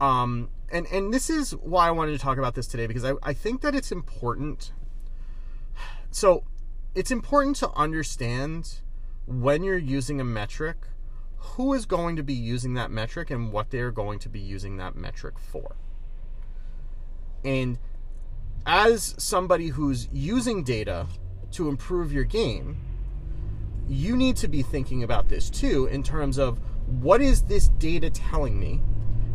Um, 0.00 0.50
and 0.70 0.86
and 0.92 1.12
this 1.12 1.30
is 1.30 1.52
why 1.52 1.88
I 1.88 1.90
wanted 1.90 2.12
to 2.12 2.18
talk 2.18 2.38
about 2.38 2.54
this 2.54 2.66
today 2.66 2.86
because 2.86 3.04
I, 3.04 3.12
I 3.22 3.32
think 3.32 3.62
that 3.62 3.74
it's 3.74 3.92
important 3.92 4.72
so 6.10 6.44
it's 6.94 7.10
important 7.10 7.56
to 7.56 7.70
understand 7.72 8.80
when 9.26 9.62
you're 9.62 9.76
using 9.76 10.18
a 10.18 10.24
metric 10.24 10.78
who 11.36 11.74
is 11.74 11.84
going 11.84 12.16
to 12.16 12.22
be 12.22 12.32
using 12.32 12.72
that 12.72 12.90
metric 12.90 13.30
and 13.30 13.52
what 13.52 13.70
they're 13.70 13.90
going 13.90 14.18
to 14.20 14.28
be 14.30 14.40
using 14.40 14.78
that 14.78 14.96
metric 14.96 15.38
for. 15.38 15.76
And 17.44 17.78
as 18.64 19.14
somebody 19.18 19.68
who's 19.68 20.08
using 20.10 20.64
data 20.64 21.06
to 21.52 21.68
improve 21.68 22.12
your 22.12 22.24
game, 22.24 22.78
you 23.88 24.16
need 24.16 24.36
to 24.36 24.48
be 24.48 24.62
thinking 24.62 25.02
about 25.02 25.28
this 25.28 25.50
too 25.50 25.86
in 25.86 26.02
terms 26.02 26.38
of 26.38 26.58
what 26.86 27.20
is 27.20 27.42
this 27.42 27.68
data 27.68 28.08
telling 28.08 28.58
me 28.58 28.80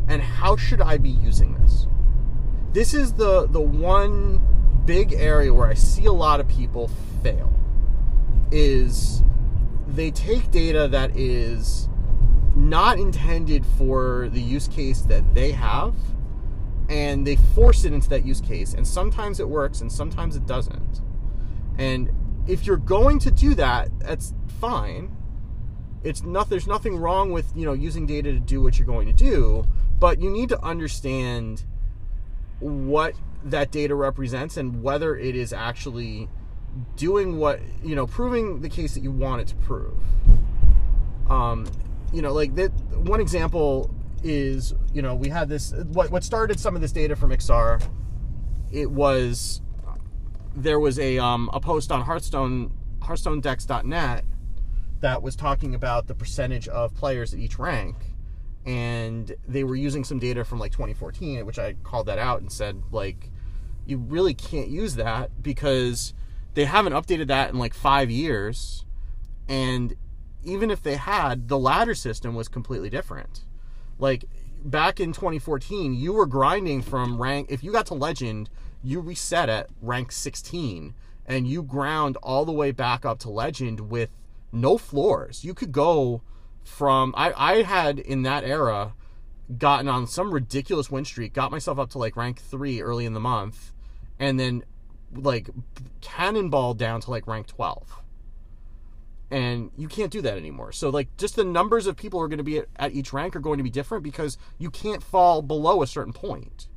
and 0.08 0.22
how 0.22 0.56
should 0.56 0.80
I 0.80 0.98
be 0.98 1.10
using 1.10 1.54
this? 1.60 1.86
This 2.72 2.94
is 2.94 3.12
the 3.12 3.46
the 3.46 3.60
one 3.60 4.40
big 4.84 5.12
area 5.12 5.52
where 5.52 5.68
I 5.68 5.74
see 5.74 6.06
a 6.06 6.12
lot 6.12 6.40
of 6.40 6.48
people 6.48 6.90
fail 7.22 7.52
is 8.50 9.22
they 9.86 10.10
take 10.10 10.50
data 10.50 10.88
that 10.88 11.16
is 11.16 11.88
not 12.54 12.98
intended 12.98 13.64
for 13.78 14.28
the 14.30 14.40
use 14.40 14.68
case 14.68 15.02
that 15.02 15.34
they 15.34 15.52
have 15.52 15.94
and 16.88 17.26
they 17.26 17.36
force 17.36 17.84
it 17.84 17.92
into 17.92 18.08
that 18.08 18.26
use 18.26 18.40
case 18.40 18.74
and 18.74 18.86
sometimes 18.86 19.40
it 19.40 19.48
works 19.48 19.80
and 19.80 19.90
sometimes 19.90 20.36
it 20.36 20.44
doesn't 20.46 21.00
and 21.78 22.10
if 22.46 22.66
you're 22.66 22.76
going 22.76 23.18
to 23.18 23.30
do 23.30 23.54
that 23.54 23.88
that's 24.00 24.34
fine 24.60 25.16
it's 26.02 26.22
not 26.22 26.50
there's 26.50 26.66
nothing 26.66 26.96
wrong 26.96 27.32
with 27.32 27.50
you 27.54 27.64
know 27.64 27.72
using 27.72 28.04
data 28.04 28.32
to 28.32 28.40
do 28.40 28.60
what 28.60 28.78
you're 28.78 28.86
going 28.86 29.06
to 29.06 29.12
do 29.12 29.64
but 30.02 30.20
you 30.20 30.28
need 30.28 30.48
to 30.48 30.60
understand 30.64 31.62
what 32.58 33.14
that 33.44 33.70
data 33.70 33.94
represents 33.94 34.56
and 34.56 34.82
whether 34.82 35.16
it 35.16 35.36
is 35.36 35.52
actually 35.52 36.28
doing 36.96 37.38
what 37.38 37.60
you 37.84 37.94
know 37.94 38.04
proving 38.04 38.62
the 38.62 38.68
case 38.68 38.94
that 38.94 39.04
you 39.04 39.12
want 39.12 39.40
it 39.40 39.46
to 39.46 39.54
prove 39.54 39.96
um 41.30 41.64
you 42.12 42.20
know 42.20 42.32
like 42.32 42.52
that 42.56 42.72
one 42.96 43.20
example 43.20 43.94
is 44.24 44.74
you 44.92 45.02
know 45.02 45.14
we 45.14 45.28
had 45.28 45.48
this 45.48 45.72
what 45.92 46.10
what 46.10 46.24
started 46.24 46.58
some 46.58 46.74
of 46.74 46.82
this 46.82 46.90
data 46.90 47.14
from 47.14 47.30
Iksar. 47.30 47.80
it 48.72 48.90
was 48.90 49.60
there 50.56 50.80
was 50.80 50.98
a 50.98 51.16
um 51.18 51.48
a 51.52 51.60
post 51.60 51.92
on 51.92 52.00
Hearthstone 52.00 52.72
hearthstonedex.net 53.02 54.24
that 54.98 55.22
was 55.22 55.36
talking 55.36 55.76
about 55.76 56.08
the 56.08 56.14
percentage 56.14 56.66
of 56.66 56.92
players 56.92 57.32
at 57.32 57.38
each 57.38 57.56
rank 57.56 57.94
and 58.64 59.34
they 59.46 59.64
were 59.64 59.74
using 59.74 60.04
some 60.04 60.18
data 60.18 60.44
from 60.44 60.58
like 60.58 60.70
2014 60.72 61.44
which 61.44 61.58
I 61.58 61.74
called 61.82 62.06
that 62.06 62.18
out 62.18 62.40
and 62.40 62.52
said 62.52 62.82
like 62.92 63.30
you 63.86 63.98
really 63.98 64.34
can't 64.34 64.68
use 64.68 64.94
that 64.96 65.42
because 65.42 66.14
they 66.54 66.64
haven't 66.64 66.92
updated 66.92 67.28
that 67.28 67.50
in 67.50 67.58
like 67.58 67.74
five 67.74 68.10
years. 68.10 68.84
And 69.48 69.96
even 70.44 70.70
if 70.70 70.82
they 70.82 70.96
had, 70.96 71.48
the 71.48 71.58
ladder 71.58 71.94
system 71.94 72.34
was 72.34 72.48
completely 72.48 72.90
different. 72.90 73.44
Like 73.98 74.24
back 74.64 75.00
in 75.00 75.12
2014, 75.12 75.94
you 75.94 76.12
were 76.12 76.26
grinding 76.26 76.82
from 76.82 77.20
rank, 77.20 77.48
if 77.50 77.64
you 77.64 77.72
got 77.72 77.86
to 77.86 77.94
legend, 77.94 78.50
you 78.82 79.00
reset 79.00 79.48
at 79.48 79.70
rank 79.80 80.12
16 80.12 80.94
and 81.26 81.46
you 81.46 81.62
ground 81.62 82.16
all 82.22 82.44
the 82.44 82.52
way 82.52 82.72
back 82.72 83.04
up 83.04 83.18
to 83.20 83.30
legend 83.30 83.90
with 83.90 84.10
no 84.50 84.76
floors. 84.76 85.44
You 85.44 85.54
could 85.54 85.72
go 85.72 86.22
from, 86.64 87.14
I, 87.16 87.32
I 87.36 87.62
had 87.62 87.98
in 87.98 88.22
that 88.22 88.44
era 88.44 88.94
gotten 89.58 89.88
on 89.88 90.06
some 90.06 90.32
ridiculous 90.32 90.90
win 90.90 91.04
streak, 91.04 91.32
got 91.32 91.50
myself 91.50 91.78
up 91.78 91.90
to 91.90 91.98
like 91.98 92.16
rank 92.16 92.40
three 92.40 92.80
early 92.80 93.04
in 93.04 93.14
the 93.14 93.20
month, 93.20 93.72
and 94.18 94.38
then 94.38 94.64
like 95.14 95.50
cannonball 96.00 96.74
down 96.74 97.00
to 97.02 97.10
like 97.10 97.26
rank 97.26 97.46
12 97.46 98.02
and 99.32 99.70
you 99.78 99.88
can't 99.88 100.12
do 100.12 100.20
that 100.20 100.36
anymore. 100.36 100.72
So 100.72 100.90
like 100.90 101.16
just 101.16 101.36
the 101.36 101.44
numbers 101.44 101.86
of 101.86 101.96
people 101.96 102.20
who 102.20 102.24
are 102.24 102.28
going 102.28 102.36
to 102.36 102.44
be 102.44 102.58
at, 102.58 102.66
at, 102.76 102.92
each 102.92 103.14
rank 103.14 103.34
are 103.34 103.40
going 103.40 103.56
to 103.56 103.64
be 103.64 103.70
different 103.70 104.04
because 104.04 104.36
you 104.58 104.70
can't 104.70 105.02
fall 105.02 105.40
below 105.40 105.82
a 105.82 105.86
certain 105.86 106.12
point. 106.12 106.68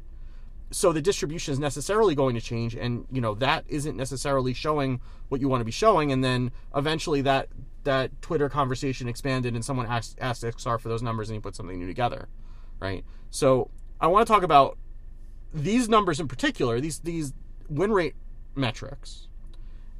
So 0.72 0.94
the 0.94 1.02
distribution 1.02 1.52
is 1.52 1.60
necessarily 1.60 2.16
going 2.16 2.34
to 2.36 2.42
change 2.42 2.74
and 2.74 3.06
you 3.12 3.20
know 3.20 3.36
that 3.36 3.66
isn't 3.68 3.98
necessarily 3.98 4.54
showing 4.54 5.02
what 5.28 5.42
you 5.42 5.50
want 5.50 5.62
to 5.62 5.66
be 5.66 5.72
showing 5.72 6.14
and 6.14 6.24
then 6.24 6.52
eventually 6.74 7.22
that 7.22 7.50
that 7.86 8.12
twitter 8.22 8.50
conversation 8.50 9.08
expanded 9.08 9.56
and 9.56 9.64
someone 9.64 9.86
asked 9.86 10.18
asked 10.20 10.44
Iksar 10.44 10.80
for 10.80 10.90
those 10.90 11.02
numbers 11.02 11.30
and 11.30 11.36
he 11.36 11.40
put 11.40 11.56
something 11.56 11.80
new 11.80 11.88
together 11.88 12.28
right 12.80 13.04
so 13.30 13.70
i 14.02 14.08
want 14.08 14.28
to 14.28 14.34
talk 14.34 14.44
about 14.44 14.78
these 15.54 15.88
numbers 15.88 16.20
in 16.20 16.28
particular 16.28 16.80
these 16.82 17.00
these 17.00 17.34
win 17.70 17.92
rate 17.92 18.16
metrics 18.56 19.28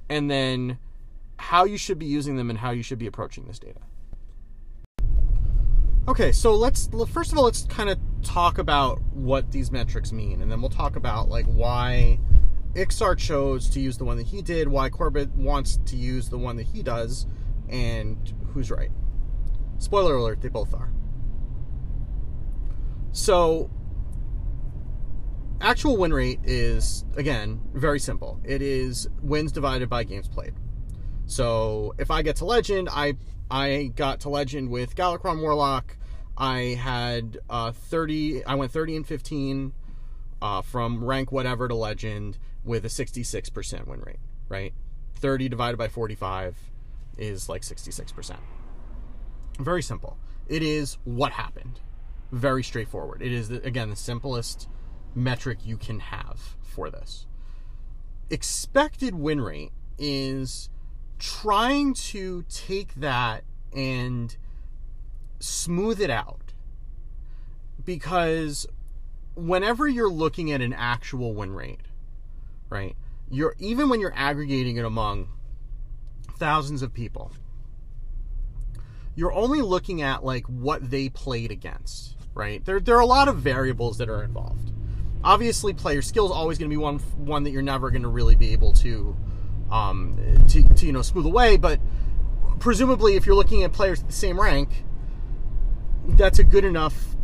and 0.10 0.30
then 0.30 0.78
how 1.38 1.66
you 1.66 1.78
should 1.78 2.00
be 2.00 2.06
using 2.06 2.38
them 2.38 2.50
and 2.50 2.60
how 2.60 2.72
you 2.72 2.84
should 2.84 3.00
be 3.00 3.08
approaching 3.08 3.46
this 3.46 3.60
data. 3.60 3.80
Okay, 6.08 6.32
so 6.32 6.54
let's 6.54 6.88
first 7.12 7.32
of 7.32 7.38
all 7.38 7.46
let's 7.46 7.64
kind 7.64 7.90
of 7.90 7.98
talk 8.24 8.60
about 8.60 9.02
what 9.14 9.52
these 9.52 9.72
metrics 9.72 10.12
mean, 10.12 10.42
and 10.42 10.52
then 10.52 10.62
we'll 10.62 10.70
talk 10.70 10.96
about 10.96 11.30
like 11.30 11.46
why 11.46 12.20
Iksar 12.76 13.18
chose 13.18 13.70
to 13.70 13.80
use 13.80 13.98
the 13.98 14.06
one 14.06 14.18
that 14.18 14.28
he 14.28 14.44
did, 14.44 14.68
why 14.68 14.90
Corbett 14.90 15.30
wants 15.32 15.80
to 15.86 15.96
use 15.96 16.30
the 16.30 16.38
one 16.38 16.58
that 16.58 16.68
he 16.68 16.84
does, 16.84 17.26
and 17.76 18.34
who's 18.54 18.72
right. 18.72 18.92
Spoiler 19.78 20.16
alert: 20.16 20.42
they 20.42 20.48
both 20.48 20.74
are. 20.74 20.92
So, 23.12 23.70
actual 25.62 25.98
win 25.98 26.14
rate 26.14 26.40
is 26.44 27.06
again 27.16 27.62
very 27.74 28.00
simple. 28.00 28.40
It 28.44 28.62
is 28.62 29.08
wins 29.22 29.52
divided 29.52 29.90
by 29.90 30.04
games 30.04 30.28
played. 30.28 30.54
So 31.26 31.94
if 31.98 32.12
I 32.12 32.22
get 32.22 32.38
to 32.38 32.46
legend, 32.46 32.90
I 32.92 33.16
I 33.50 33.92
got 33.96 34.22
to 34.22 34.30
legend 34.30 34.70
with 34.70 34.96
Galakrond 34.96 35.42
Warlock. 35.42 35.98
I 36.38 36.78
had 36.80 37.40
uh, 37.50 37.72
30. 37.72 38.44
I 38.46 38.56
went 38.56 38.72
30 38.72 38.98
and 38.98 39.08
15 39.08 39.74
uh, 40.42 40.62
from 40.62 41.04
rank 41.04 41.32
whatever 41.32 41.68
to 41.68 41.76
legend 41.76 42.38
with 42.64 42.84
a 42.86 42.90
66% 42.90 43.88
win 43.88 44.02
rate. 44.02 44.20
Right, 44.48 44.74
30 45.16 45.50
divided 45.50 45.78
by 45.78 45.88
45 45.88 46.56
is 47.18 47.50
like 47.50 47.62
66%. 47.62 48.38
Very 49.60 49.82
simple. 49.82 50.18
It 50.48 50.62
is 50.62 50.98
what 51.04 51.32
happened. 51.32 51.80
Very 52.32 52.64
straightforward. 52.64 53.22
It 53.22 53.32
is 53.32 53.50
again 53.50 53.90
the 53.90 53.96
simplest 53.96 54.68
metric 55.14 55.60
you 55.64 55.78
can 55.78 56.00
have 56.00 56.56
for 56.62 56.90
this. 56.90 57.26
Expected 58.30 59.16
win 59.16 59.40
rate 59.40 59.72
is 59.98 60.70
trying 61.20 61.94
to 61.94 62.44
take 62.50 62.96
that 62.96 63.44
and 63.74 64.36
smooth 65.40 66.02
it 66.02 66.10
out. 66.10 66.54
Because 67.84 68.68
whenever 69.36 69.88
you're 69.88 70.10
looking 70.10 70.52
at 70.52 70.62
an 70.62 70.74
actual 70.74 71.34
win 71.34 71.54
rate, 71.54 71.82
right? 72.70 72.96
You're 73.30 73.56
even 73.60 73.90
when 73.90 74.00
you're 74.00 74.14
aggregating 74.16 74.78
it 74.78 74.86
among 74.86 75.30
thousands 76.38 76.82
of 76.82 76.94
people, 76.94 77.32
you're 79.16 79.34
only 79.34 79.62
looking 79.62 80.02
at 80.02 80.24
like 80.24 80.46
what 80.46 80.90
they 80.90 81.10
played 81.10 81.52
against, 81.52 82.16
right? 82.34 82.64
There 82.66 82.80
there 82.80 82.98
are 82.98 83.02
a 83.02 83.06
lot 83.06 83.28
of 83.28 83.38
variables 83.38 83.98
that 83.98 84.10
are 84.10 84.24
involved. 84.24 84.72
Obviously 85.24 85.74
player 85.74 86.02
skill 86.02 86.26
is 86.26 86.32
always 86.32 86.58
going 86.58 86.70
to 86.70 86.74
be 86.74 86.82
one 86.82 87.00
one 87.18 87.44
that 87.44 87.52
you're 87.52 87.62
never 87.62 87.90
going 87.90 88.04
to 88.04 88.10
really 88.10 88.36
be 88.36 88.54
able 88.54 88.74
to 88.74 89.16
um, 89.72 90.18
to, 90.50 90.64
to 90.76 90.86
you 90.86 90.92
know 90.92 91.02
smooth 91.02 91.26
away 91.26 91.58
but 91.58 91.80
presumably 92.60 93.16
if 93.16 93.26
you're 93.26 93.36
looking 93.36 93.64
at 93.64 93.74
players 93.74 94.02
at 94.02 94.08
the 94.08 94.14
same 94.14 94.40
rank 94.40 94.70
that's 96.10 96.38
a 96.38 96.44
good 96.44 96.64
enough 96.64 97.16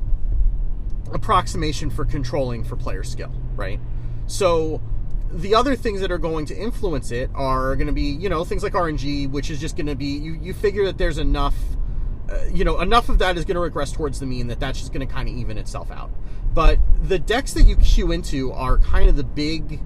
approximation 1.13 1.91
for 1.91 2.03
controlling 2.03 2.63
for 2.63 2.75
player 2.75 3.03
skill 3.03 3.31
right? 3.55 3.79
So 4.25 4.81
the 5.33 5.55
other 5.55 5.75
things 5.75 6.01
that 6.01 6.11
are 6.11 6.17
going 6.17 6.45
to 6.45 6.55
influence 6.55 7.11
it 7.11 7.29
are 7.33 7.75
going 7.75 7.87
to 7.87 7.93
be 7.93 8.03
you 8.03 8.29
know 8.29 8.43
things 8.43 8.63
like 8.63 8.73
rng 8.73 9.29
which 9.31 9.49
is 9.49 9.59
just 9.59 9.77
going 9.77 9.85
to 9.85 9.95
be 9.95 10.05
you, 10.05 10.33
you 10.41 10.53
figure 10.53 10.85
that 10.85 10.97
there's 10.97 11.17
enough 11.17 11.55
uh, 12.29 12.43
you 12.51 12.63
know 12.63 12.79
enough 12.81 13.07
of 13.09 13.19
that 13.19 13.37
is 13.37 13.45
going 13.45 13.55
to 13.55 13.61
regress 13.61 13.91
towards 13.91 14.19
the 14.19 14.25
mean 14.25 14.47
that 14.47 14.59
that's 14.59 14.79
just 14.79 14.91
going 14.91 15.05
to 15.05 15.11
kind 15.11 15.29
of 15.29 15.35
even 15.35 15.57
itself 15.57 15.89
out 15.89 16.11
but 16.53 16.79
the 17.01 17.17
decks 17.17 17.53
that 17.53 17.63
you 17.63 17.77
queue 17.77 18.11
into 18.11 18.51
are 18.51 18.77
kind 18.77 19.07
of 19.07 19.15
the 19.15 19.23
big 19.23 19.81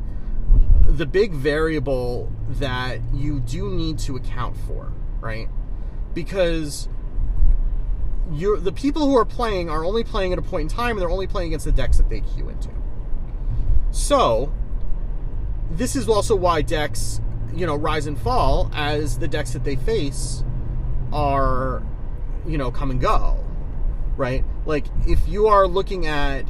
the 0.87 1.05
big 1.05 1.31
variable 1.31 2.31
that 2.47 2.99
you 3.13 3.39
do 3.39 3.69
need 3.69 3.97
to 3.99 4.15
account 4.15 4.55
for, 4.67 4.91
right? 5.19 5.49
Because 6.13 6.87
you're 8.31 8.59
the 8.59 8.71
people 8.71 9.05
who 9.05 9.15
are 9.17 9.25
playing 9.25 9.69
are 9.69 9.83
only 9.83 10.03
playing 10.03 10.33
at 10.33 10.39
a 10.39 10.41
point 10.41 10.71
in 10.71 10.75
time 10.75 10.91
and 10.91 11.01
they're 11.01 11.09
only 11.09 11.27
playing 11.27 11.49
against 11.49 11.65
the 11.65 11.71
decks 11.71 11.97
that 11.97 12.09
they 12.09 12.21
queue 12.21 12.49
into. 12.49 12.69
So 13.91 14.51
this 15.71 15.95
is 15.95 16.07
also 16.07 16.35
why 16.35 16.61
decks, 16.61 17.21
you 17.53 17.65
know, 17.65 17.75
rise 17.75 18.07
and 18.07 18.19
fall 18.19 18.69
as 18.73 19.19
the 19.19 19.27
decks 19.27 19.53
that 19.53 19.63
they 19.63 19.75
face 19.75 20.43
are, 21.11 21.83
you 22.45 22.57
know, 22.57 22.71
come 22.71 22.91
and 22.91 23.01
go. 23.01 23.43
Right? 24.17 24.45
Like 24.65 24.85
if 25.07 25.27
you 25.27 25.47
are 25.47 25.67
looking 25.67 26.05
at 26.07 26.45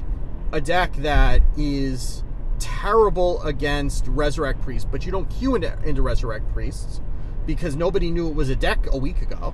a 0.52 0.62
deck 0.62 0.94
that 0.98 1.42
is 1.58 2.24
terrible 2.60 3.42
against 3.44 4.08
Resurrect 4.08 4.62
Priests, 4.62 4.88
but 4.90 5.06
you 5.06 5.12
don't 5.12 5.30
queue 5.30 5.56
into, 5.56 5.78
into 5.84 6.02
Resurrect 6.02 6.48
Priests 6.54 7.02
because 7.46 7.76
nobody 7.76 8.12
knew 8.12 8.28
it 8.28 8.36
was 8.36 8.50
a 8.50 8.56
deck 8.56 8.88
a 8.92 8.98
week 8.98 9.22
ago, 9.22 9.54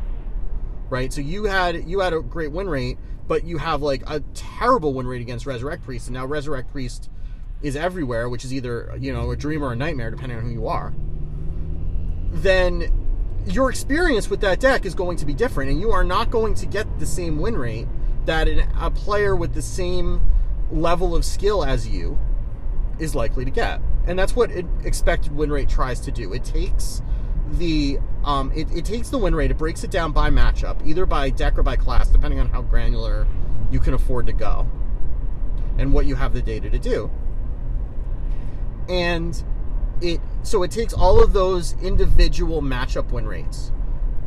right? 0.90 1.12
So 1.12 1.22
you 1.22 1.46
had 1.46 1.88
you 1.88 2.00
had 2.00 2.14
a 2.14 2.22
great 2.22 2.52
win 2.52 2.70
rate, 2.70 2.98
but 3.28 3.44
you 3.44 3.58
have 3.58 3.82
like 3.82 4.04
a 4.08 4.20
terrible 4.34 4.94
win 4.94 5.08
rate 5.08 5.22
against 5.22 5.46
Resurrect 5.46 5.84
Priest, 5.84 6.08
and 6.08 6.14
now 6.14 6.26
Resurrect 6.26 6.72
Priest 6.72 7.10
is 7.62 7.76
everywhere, 7.76 8.30
which 8.30 8.44
is 8.46 8.54
either 8.54 8.96
you 9.00 9.14
know 9.14 9.32
a 9.32 9.36
dream 9.36 9.64
or 9.64 9.72
a 9.72 9.76
nightmare, 9.76 10.12
depending 10.12 10.38
on 10.38 10.44
who 10.44 10.52
you 10.52 10.68
are. 10.68 10.94
Then 12.32 12.92
your 13.46 13.70
experience 13.70 14.30
with 14.30 14.42
that 14.42 14.60
deck 14.60 14.86
is 14.86 14.96
going 14.96 15.18
to 15.18 15.26
be 15.26 15.34
different, 15.34 15.72
and 15.72 15.80
you 15.80 15.92
are 15.92 16.04
not 16.04 16.30
going 16.30 16.54
to 16.56 16.66
get 16.66 17.00
the 17.00 17.06
same 17.06 17.40
win 17.40 17.58
rate 17.58 17.88
that 18.26 18.48
an, 18.48 18.68
a 18.80 18.92
player 18.92 19.36
with 19.36 19.54
the 19.54 19.62
same 19.62 20.22
level 20.72 21.16
of 21.16 21.26
skill 21.26 21.64
as 21.64 21.88
you 21.88 22.18
is 23.00 23.16
likely 23.16 23.46
to 23.46 23.52
get. 23.52 23.82
And 24.06 24.18
that's 24.18 24.36
what 24.36 24.52
it, 24.52 24.66
expected 24.84 25.36
win 25.36 25.52
rate 25.52 25.70
tries 25.70 26.00
to 26.02 26.12
do. 26.12 26.34
It 26.34 26.44
takes 26.44 27.02
the 27.54 28.00
um, 28.24 28.52
it, 28.56 28.72
it 28.72 28.86
takes 28.86 29.10
the 29.10 29.18
win 29.18 29.34
rate, 29.36 29.52
it 29.52 29.58
breaks 29.58 29.84
it 29.84 29.92
down 29.92 30.12
by 30.12 30.30
matchup, 30.30 30.86
either 30.86 31.06
by 31.06 31.30
deck 31.32 31.58
or 31.58 31.64
by 31.64 31.76
class, 31.76 32.08
depending 32.08 32.40
on 32.40 32.50
how 32.50 32.62
granular 32.62 33.28
you 33.72 33.80
can 33.80 33.94
afford 33.94 34.28
to 34.28 34.34
go 34.34 34.68
and 35.78 35.92
what 35.94 36.06
you 36.06 36.16
have 36.16 36.34
the 36.34 36.42
data 36.42 36.70
to 36.70 36.78
do. 36.78 37.10
And 38.92 39.44
it 40.02 40.20
so 40.44 40.64
it 40.64 40.72
takes 40.72 40.94
all 40.94 41.24
of 41.24 41.34
those 41.34 41.74
individual 41.82 42.62
matchup 42.62 43.12
win 43.12 43.28
rates 43.28 43.72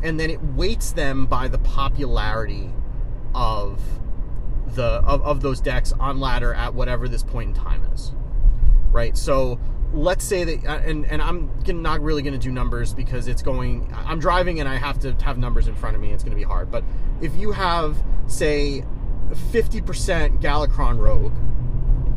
and 0.03 0.20
then 0.20 0.31
it 0.31 0.40
weights 0.42 0.92
them 0.92 1.27
by 1.27 1.48
the 1.48 1.59
popularity 1.59 2.72
of 3.35 3.81
the 4.74 4.85
of, 4.85 5.20
of 5.22 5.40
those 5.40 5.61
decks 5.61 5.92
on 5.98 6.20
ladder 6.20 6.55
at 6.55 6.74
whatever 6.74 7.09
this 7.09 7.22
point 7.22 7.48
in 7.48 7.55
time 7.55 7.85
is 7.92 8.12
right? 8.92 9.16
So 9.16 9.59
let's 9.92 10.24
say 10.24 10.42
that 10.42 10.66
uh, 10.66 10.81
and 10.85 11.05
and 11.07 11.22
i'm 11.22 11.48
not 11.68 12.00
really 12.00 12.20
going 12.20 12.33
to 12.33 12.38
do 12.38 12.50
numbers 12.50 12.92
because 12.92 13.29
it's 13.29 13.42
going 13.42 13.88
i'm 13.94 14.18
driving 14.18 14.59
and 14.59 14.68
i 14.68 14.74
have 14.74 14.98
to 14.98 15.12
have 15.22 15.38
numbers 15.38 15.68
in 15.68 15.74
front 15.77 15.94
of 15.94 16.03
me 16.03 16.11
it's 16.11 16.24
going 16.24 16.33
to 16.33 16.37
be 16.37 16.42
hard 16.42 16.68
but 16.68 16.83
if 17.20 17.33
you 17.37 17.53
have 17.53 18.03
say 18.27 18.85
50% 19.31 20.40
Galakrond 20.40 20.98
rogue 20.98 21.33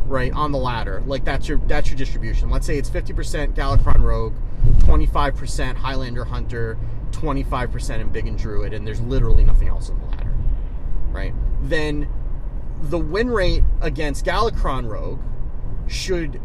right 0.07 0.31
on 0.33 0.51
the 0.51 0.57
ladder. 0.57 1.03
Like 1.05 1.23
that's 1.23 1.47
your 1.47 1.59
that's 1.67 1.89
your 1.89 1.97
distribution. 1.97 2.49
Let's 2.49 2.65
say 2.65 2.77
it's 2.77 2.89
50% 2.89 3.53
Galakrond 3.53 4.01
rogue 4.01 4.33
25% 4.79 5.75
highlander 5.75 6.25
hunter 6.25 6.77
25% 7.11 7.69
Embiggen 7.71 8.37
druid 8.37 8.73
and 8.73 8.85
there's 8.85 8.99
literally 9.01 9.43
nothing 9.43 9.67
else 9.69 9.89
on 9.89 9.99
the 9.99 10.05
ladder 10.07 10.27
right? 11.17 11.33
Then 11.63 12.07
the 12.81 12.99
win 12.99 13.29
rate 13.29 13.63
against 13.81 14.23
Galakrond 14.25 14.87
Rogue 14.87 15.19
should 15.87 16.39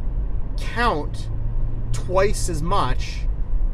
count 0.56 1.28
twice 1.92 2.48
as 2.48 2.62
much 2.62 3.20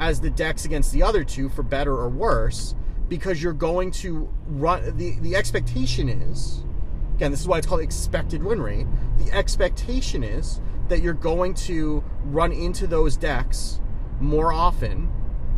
as 0.00 0.20
the 0.20 0.30
decks 0.30 0.64
against 0.64 0.92
the 0.92 1.02
other 1.02 1.24
two 1.24 1.48
for 1.48 1.62
better 1.62 1.92
or 1.92 2.08
worse 2.08 2.74
because 3.08 3.42
you're 3.42 3.52
going 3.52 3.90
to 3.90 4.28
run 4.46 4.96
the 4.96 5.18
the 5.20 5.34
expectation 5.34 6.08
is 6.08 6.64
again 7.18 7.30
this 7.30 7.40
is 7.40 7.48
why 7.48 7.58
it's 7.58 7.66
called 7.66 7.80
expected 7.80 8.42
win 8.42 8.62
rate 8.62 8.86
the 9.18 9.30
expectation 9.32 10.24
is 10.24 10.60
that 10.88 11.02
you're 11.02 11.12
going 11.12 11.52
to 11.52 12.02
run 12.24 12.52
into 12.52 12.86
those 12.86 13.16
decks 13.16 13.80
more 14.20 14.52
often 14.52 15.12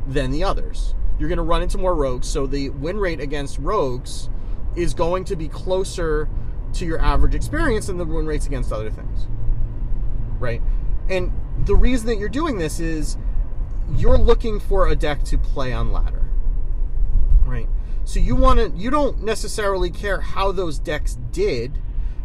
than 0.06 0.30
the 0.30 0.42
others 0.42 0.94
you're 1.18 1.28
going 1.28 1.36
to 1.36 1.42
run 1.42 1.62
into 1.62 1.78
more 1.78 1.94
rogues 1.94 2.26
so 2.26 2.46
the 2.46 2.70
win 2.70 2.98
rate 2.98 3.20
against 3.20 3.58
rogues 3.58 4.28
is 4.76 4.94
going 4.94 5.24
to 5.24 5.36
be 5.36 5.48
closer 5.48 6.28
to 6.74 6.86
your 6.86 7.00
average 7.00 7.34
experience 7.34 7.86
than 7.86 7.98
the 7.98 8.04
win 8.04 8.26
rates 8.26 8.46
against 8.46 8.72
other 8.72 8.90
things. 8.90 9.26
Right? 10.38 10.62
And 11.08 11.32
the 11.64 11.74
reason 11.74 12.06
that 12.06 12.16
you're 12.16 12.28
doing 12.28 12.58
this 12.58 12.80
is 12.80 13.16
you're 13.96 14.18
looking 14.18 14.60
for 14.60 14.88
a 14.88 14.96
deck 14.96 15.24
to 15.24 15.38
play 15.38 15.72
on 15.72 15.92
ladder. 15.92 16.24
Right? 17.44 17.68
So 18.10 18.18
you 18.18 18.34
want 18.34 18.58
to 18.58 18.72
you 18.76 18.90
don't 18.90 19.22
necessarily 19.22 19.88
care 19.88 20.20
how 20.20 20.50
those 20.50 20.80
decks 20.80 21.16
did 21.30 21.78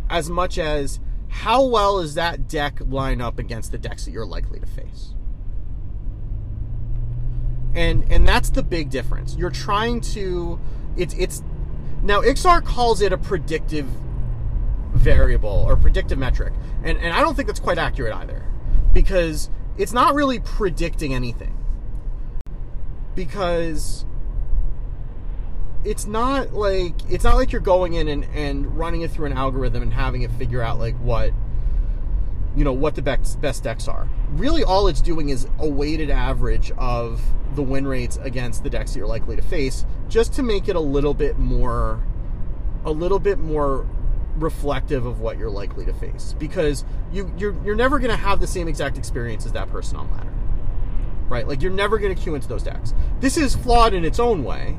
as 0.09 0.31
much 0.31 0.57
as 0.57 0.99
how 1.27 1.63
well 1.63 1.99
is 1.99 2.15
that 2.15 2.49
deck 2.49 2.79
line 2.89 3.21
up 3.21 3.37
against 3.37 3.71
the 3.71 3.77
decks 3.77 4.05
that 4.05 4.11
you're 4.11 4.25
likely 4.25 4.59
to 4.59 4.65
face. 4.65 5.13
And 7.75 8.03
and 8.11 8.27
that's 8.27 8.49
the 8.49 8.63
big 8.63 8.89
difference. 8.89 9.35
You're 9.35 9.51
trying 9.51 10.01
to 10.15 10.59
it's 10.97 11.13
it's 11.19 11.43
now 12.01 12.21
Iksar 12.21 12.65
calls 12.65 12.99
it 13.01 13.13
a 13.13 13.17
predictive 13.19 13.85
variable 14.95 15.67
or 15.67 15.75
predictive 15.75 16.17
metric. 16.17 16.53
And, 16.83 16.97
and 16.97 17.13
I 17.13 17.21
don't 17.21 17.35
think 17.35 17.45
that's 17.45 17.59
quite 17.59 17.77
accurate 17.77 18.15
either 18.15 18.43
because 18.91 19.51
it's 19.77 19.93
not 19.93 20.15
really 20.15 20.39
predicting 20.39 21.13
anything. 21.13 21.55
Because 23.13 24.03
it's 25.85 26.05
not 26.05 26.53
like 26.53 26.95
it's 27.09 27.23
not 27.23 27.35
like 27.35 27.51
you're 27.51 27.61
going 27.61 27.93
in 27.93 28.07
and, 28.07 28.25
and 28.33 28.77
running 28.77 29.01
it 29.01 29.11
through 29.11 29.27
an 29.27 29.33
algorithm 29.33 29.83
and 29.83 29.93
having 29.93 30.23
it 30.23 30.31
figure 30.31 30.61
out 30.61 30.79
like 30.79 30.95
what 30.95 31.31
you 32.55 32.63
know 32.63 32.73
what 32.73 32.95
the 32.95 33.01
best 33.01 33.39
best 33.41 33.63
decks 33.63 33.87
are. 33.87 34.09
Really, 34.31 34.63
all 34.63 34.87
it's 34.87 35.01
doing 35.01 35.29
is 35.29 35.47
a 35.59 35.67
weighted 35.67 36.09
average 36.09 36.71
of 36.77 37.21
the 37.53 37.61
win 37.61 37.87
rates 37.87 38.17
against 38.17 38.63
the 38.63 38.69
decks 38.69 38.93
that 38.93 38.99
you're 38.99 39.07
likely 39.07 39.35
to 39.35 39.41
face, 39.41 39.85
just 40.09 40.33
to 40.33 40.43
make 40.43 40.67
it 40.67 40.75
a 40.75 40.79
little 40.79 41.13
bit 41.13 41.37
more, 41.37 42.03
a 42.83 42.91
little 42.91 43.19
bit 43.19 43.39
more 43.39 43.87
reflective 44.37 45.05
of 45.05 45.19
what 45.19 45.37
you're 45.37 45.49
likely 45.49 45.85
to 45.85 45.93
face. 45.93 46.35
Because 46.39 46.85
you 47.11 47.31
you're 47.37 47.55
you're 47.63 47.75
never 47.75 47.99
going 47.99 48.11
to 48.11 48.17
have 48.17 48.39
the 48.39 48.47
same 48.47 48.67
exact 48.67 48.97
experience 48.97 49.45
as 49.45 49.51
that 49.51 49.69
person 49.69 49.97
on 49.97 50.09
ladder, 50.11 50.33
right? 51.27 51.47
Like 51.47 51.61
you're 51.61 51.71
never 51.71 51.99
going 51.99 52.15
to 52.15 52.21
queue 52.21 52.35
into 52.35 52.47
those 52.47 52.63
decks. 52.63 52.93
This 53.19 53.37
is 53.37 53.55
flawed 53.55 53.93
in 53.93 54.05
its 54.05 54.19
own 54.19 54.43
way, 54.43 54.77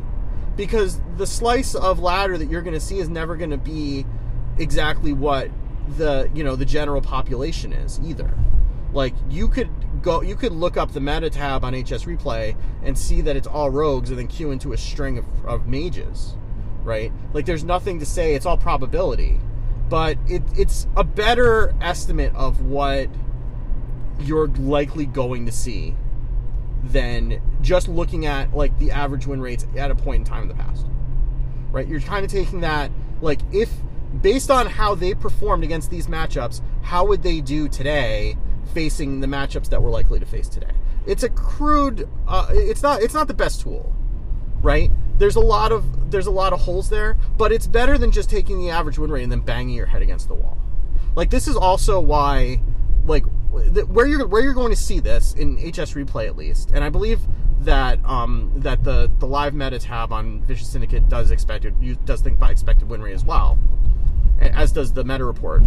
because 0.56 1.00
the 1.16 1.26
slice 1.26 1.74
of 1.74 2.00
ladder 2.00 2.38
that 2.38 2.46
you're 2.46 2.62
going 2.62 2.74
to 2.74 2.80
see 2.80 2.98
is 2.98 3.08
never 3.08 3.36
going 3.36 3.50
to 3.50 3.58
be 3.58 4.06
exactly 4.58 5.12
what 5.12 5.50
the 5.96 6.30
you 6.34 6.42
know 6.42 6.56
the 6.56 6.64
general 6.64 7.00
population 7.00 7.72
is 7.72 8.00
either. 8.04 8.36
Like 8.92 9.14
you 9.28 9.48
could 9.48 9.70
go, 10.02 10.22
you 10.22 10.36
could 10.36 10.52
look 10.52 10.76
up 10.76 10.92
the 10.92 11.00
meta 11.00 11.28
tab 11.30 11.64
on 11.64 11.74
HS 11.74 12.04
Replay 12.04 12.56
and 12.82 12.96
see 12.96 13.20
that 13.22 13.36
it's 13.36 13.46
all 13.46 13.70
rogues, 13.70 14.10
and 14.10 14.18
then 14.18 14.26
queue 14.26 14.50
into 14.50 14.72
a 14.72 14.78
string 14.78 15.18
of, 15.18 15.26
of 15.44 15.66
mages, 15.66 16.36
right? 16.82 17.12
Like 17.34 17.44
there's 17.44 17.64
nothing 17.64 18.00
to 18.00 18.06
say; 18.06 18.34
it's 18.34 18.46
all 18.46 18.56
probability, 18.56 19.38
but 19.88 20.16
it, 20.26 20.42
it's 20.56 20.86
a 20.96 21.04
better 21.04 21.74
estimate 21.80 22.34
of 22.34 22.62
what 22.62 23.08
you're 24.20 24.48
likely 24.48 25.04
going 25.04 25.44
to 25.44 25.52
see 25.52 25.94
than 26.92 27.40
just 27.62 27.88
looking 27.88 28.27
at 28.27 28.55
like 28.55 28.79
the 28.79 28.90
average 28.90 29.27
win 29.27 29.40
rates 29.40 29.66
at 29.77 29.90
a 29.90 29.94
point 29.94 30.20
in 30.20 30.25
time 30.25 30.42
in 30.42 30.49
the 30.49 30.55
past, 30.55 30.87
right? 31.70 31.87
You're 31.87 32.01
kind 32.01 32.25
of 32.25 32.31
taking 32.31 32.61
that 32.61 32.90
like 33.20 33.40
if 33.53 33.70
based 34.22 34.51
on 34.51 34.66
how 34.66 34.94
they 34.94 35.14
performed 35.14 35.64
against 35.64 35.90
these 35.90 36.07
matchups, 36.07 36.61
how 36.83 37.05
would 37.07 37.22
they 37.22 37.40
do 37.40 37.68
today 37.68 38.37
facing 38.72 39.20
the 39.20 39.27
matchups 39.27 39.68
that 39.70 39.83
we're 39.83 39.90
likely 39.90 40.20
to 40.20 40.27
face 40.27 40.49
today? 40.49 40.72
It's 41.07 41.22
a 41.22 41.29
crude. 41.29 42.09
Uh, 42.27 42.49
it's 42.51 42.83
not. 42.83 43.03
It's 43.03 43.14
not 43.14 43.29
the 43.29 43.35
best 43.35 43.61
tool, 43.61 43.94
right? 44.61 44.90
There's 45.18 45.37
a 45.37 45.40
lot 45.40 45.72
of 45.72 46.11
there's 46.11 46.27
a 46.27 46.33
lot 46.33 46.53
of 46.53 46.61
holes 46.61 46.90
there, 46.90 47.16
but 47.38 47.53
it's 47.53 47.66
better 47.66 47.96
than 47.96 48.11
just 48.11 48.29
taking 48.29 48.59
the 48.59 48.70
average 48.70 48.99
win 48.99 49.11
rate 49.11 49.22
and 49.22 49.33
then 49.33 49.40
banging 49.40 49.75
your 49.75 49.87
head 49.87 50.03
against 50.03 50.29
the 50.29 50.35
wall. 50.35 50.59
Like 51.14 51.31
this 51.31 51.49
is 51.49 51.57
also 51.57 52.01
why, 52.01 52.61
where 53.50 54.06
you're 54.06 54.26
where 54.26 54.42
you're 54.42 54.54
going 54.54 54.70
to 54.70 54.76
see 54.76 55.00
this 55.00 55.35
in 55.35 55.56
HS 55.56 55.94
replay 55.94 56.26
at 56.26 56.37
least, 56.37 56.72
and 56.72 56.85
I 56.85 56.90
believe 56.90 57.20
that 57.61 58.04
um, 58.04 58.52
that 58.56 58.85
the 58.85 59.11
the 59.18 59.26
live 59.26 59.54
meta 59.54 59.78
tab 59.78 60.12
on 60.12 60.42
Vicious 60.42 60.68
Syndicate 60.68 61.09
does 61.09 61.30
expected 61.30 61.74
you 61.80 61.96
does 62.04 62.20
think 62.20 62.38
by 62.38 62.50
expected 62.50 62.88
win 62.88 63.02
rate 63.02 63.14
as 63.14 63.24
well 63.24 63.59
as 64.40 64.72
does 64.72 64.92
the 64.92 65.04
meta 65.04 65.24
report. 65.24 65.62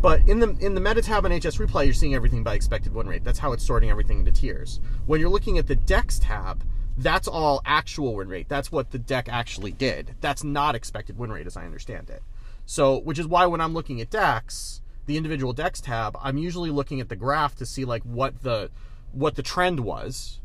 But 0.00 0.26
in 0.28 0.40
the 0.40 0.56
in 0.60 0.74
the 0.74 0.80
meta 0.80 1.02
tab 1.02 1.24
on 1.24 1.32
HS 1.32 1.56
Replay, 1.56 1.84
you're 1.86 1.94
seeing 1.94 2.14
everything 2.14 2.42
by 2.42 2.54
expected 2.54 2.94
win 2.94 3.08
rate. 3.08 3.24
That's 3.24 3.38
how 3.38 3.52
it's 3.52 3.64
sorting 3.64 3.90
everything 3.90 4.20
into 4.20 4.32
tiers. 4.32 4.80
When 5.06 5.20
you're 5.20 5.30
looking 5.30 5.58
at 5.58 5.66
the 5.66 5.76
Decks 5.76 6.18
tab, 6.18 6.62
that's 6.96 7.28
all 7.28 7.62
actual 7.64 8.14
win 8.14 8.28
rate. 8.28 8.48
That's 8.48 8.70
what 8.70 8.90
the 8.90 8.98
deck 8.98 9.28
actually 9.28 9.72
did. 9.72 10.14
That's 10.20 10.44
not 10.44 10.74
expected 10.74 11.18
win 11.18 11.32
rate, 11.32 11.46
as 11.46 11.56
I 11.56 11.64
understand 11.64 12.10
it. 12.10 12.22
So, 12.64 12.98
which 12.98 13.18
is 13.18 13.26
why 13.26 13.46
when 13.46 13.60
I'm 13.60 13.74
looking 13.74 14.00
at 14.00 14.10
decks, 14.10 14.80
the 15.06 15.16
individual 15.16 15.52
decks 15.52 15.80
tab, 15.80 16.16
I'm 16.22 16.38
usually 16.38 16.70
looking 16.70 17.00
at 17.00 17.08
the 17.08 17.16
graph 17.16 17.56
to 17.56 17.66
see 17.66 17.84
like 17.84 18.02
what 18.02 18.42
the 18.42 18.70
what 19.12 19.36
the 19.36 19.42
trend 19.42 19.80
was, 19.80 20.40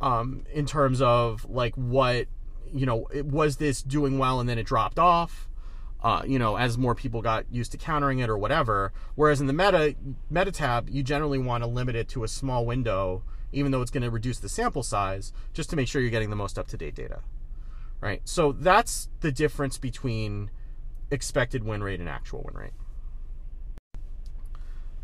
um, 0.00 0.44
in 0.52 0.66
terms 0.66 1.00
of 1.00 1.48
like 1.48 1.74
what 1.74 2.26
you 2.72 2.86
know, 2.86 3.06
it, 3.12 3.26
was 3.26 3.58
this 3.58 3.82
doing 3.82 4.18
well 4.18 4.40
and 4.40 4.48
then 4.48 4.58
it 4.58 4.64
dropped 4.64 4.98
off 4.98 5.48
uh, 6.02 6.22
you 6.26 6.38
know, 6.38 6.56
as 6.56 6.76
more 6.76 6.94
people 6.94 7.22
got 7.22 7.46
used 7.50 7.70
to 7.72 7.78
countering 7.78 8.18
it 8.18 8.28
or 8.28 8.36
whatever. 8.36 8.92
Whereas 9.14 9.40
in 9.40 9.46
the 9.46 9.52
meta 9.52 9.94
meta 10.30 10.50
tab, 10.50 10.90
you 10.90 11.02
generally 11.02 11.38
want 11.38 11.62
to 11.62 11.68
limit 11.68 11.94
it 11.94 12.08
to 12.10 12.24
a 12.24 12.28
small 12.28 12.66
window, 12.66 13.22
even 13.52 13.70
though 13.70 13.82
it's 13.82 13.90
going 13.90 14.02
to 14.02 14.10
reduce 14.10 14.38
the 14.38 14.48
sample 14.48 14.82
size, 14.82 15.32
just 15.52 15.70
to 15.70 15.76
make 15.76 15.86
sure 15.86 16.02
you're 16.02 16.10
getting 16.10 16.30
the 16.30 16.36
most 16.36 16.58
up 16.58 16.66
to 16.68 16.76
date 16.76 16.94
data. 16.94 17.20
Right. 18.00 18.20
So 18.24 18.50
that's 18.50 19.08
the 19.20 19.30
difference 19.30 19.78
between 19.78 20.50
expected 21.10 21.62
win 21.62 21.84
rate 21.84 22.00
and 22.00 22.08
actual 22.08 22.42
win 22.44 22.56
rate. 22.56 22.72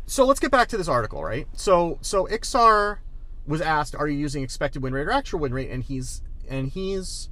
So 0.09 0.25
let's 0.25 0.39
get 0.39 0.49
back 0.49 0.67
to 0.69 0.77
this 0.77 0.87
article, 0.87 1.23
right? 1.23 1.47
So 1.53 1.99
so 2.01 2.25
Iksar 2.25 2.97
was 3.45 3.61
asked, 3.61 3.95
"Are 3.95 4.07
you 4.07 4.17
using 4.17 4.43
expected 4.43 4.81
win 4.81 4.91
rate 4.91 5.07
or 5.07 5.11
actual 5.11 5.39
win 5.39 5.53
rate?" 5.53 5.69
And 5.69 5.83
he's 5.83 6.23
and 6.49 6.69
he's 6.69 7.29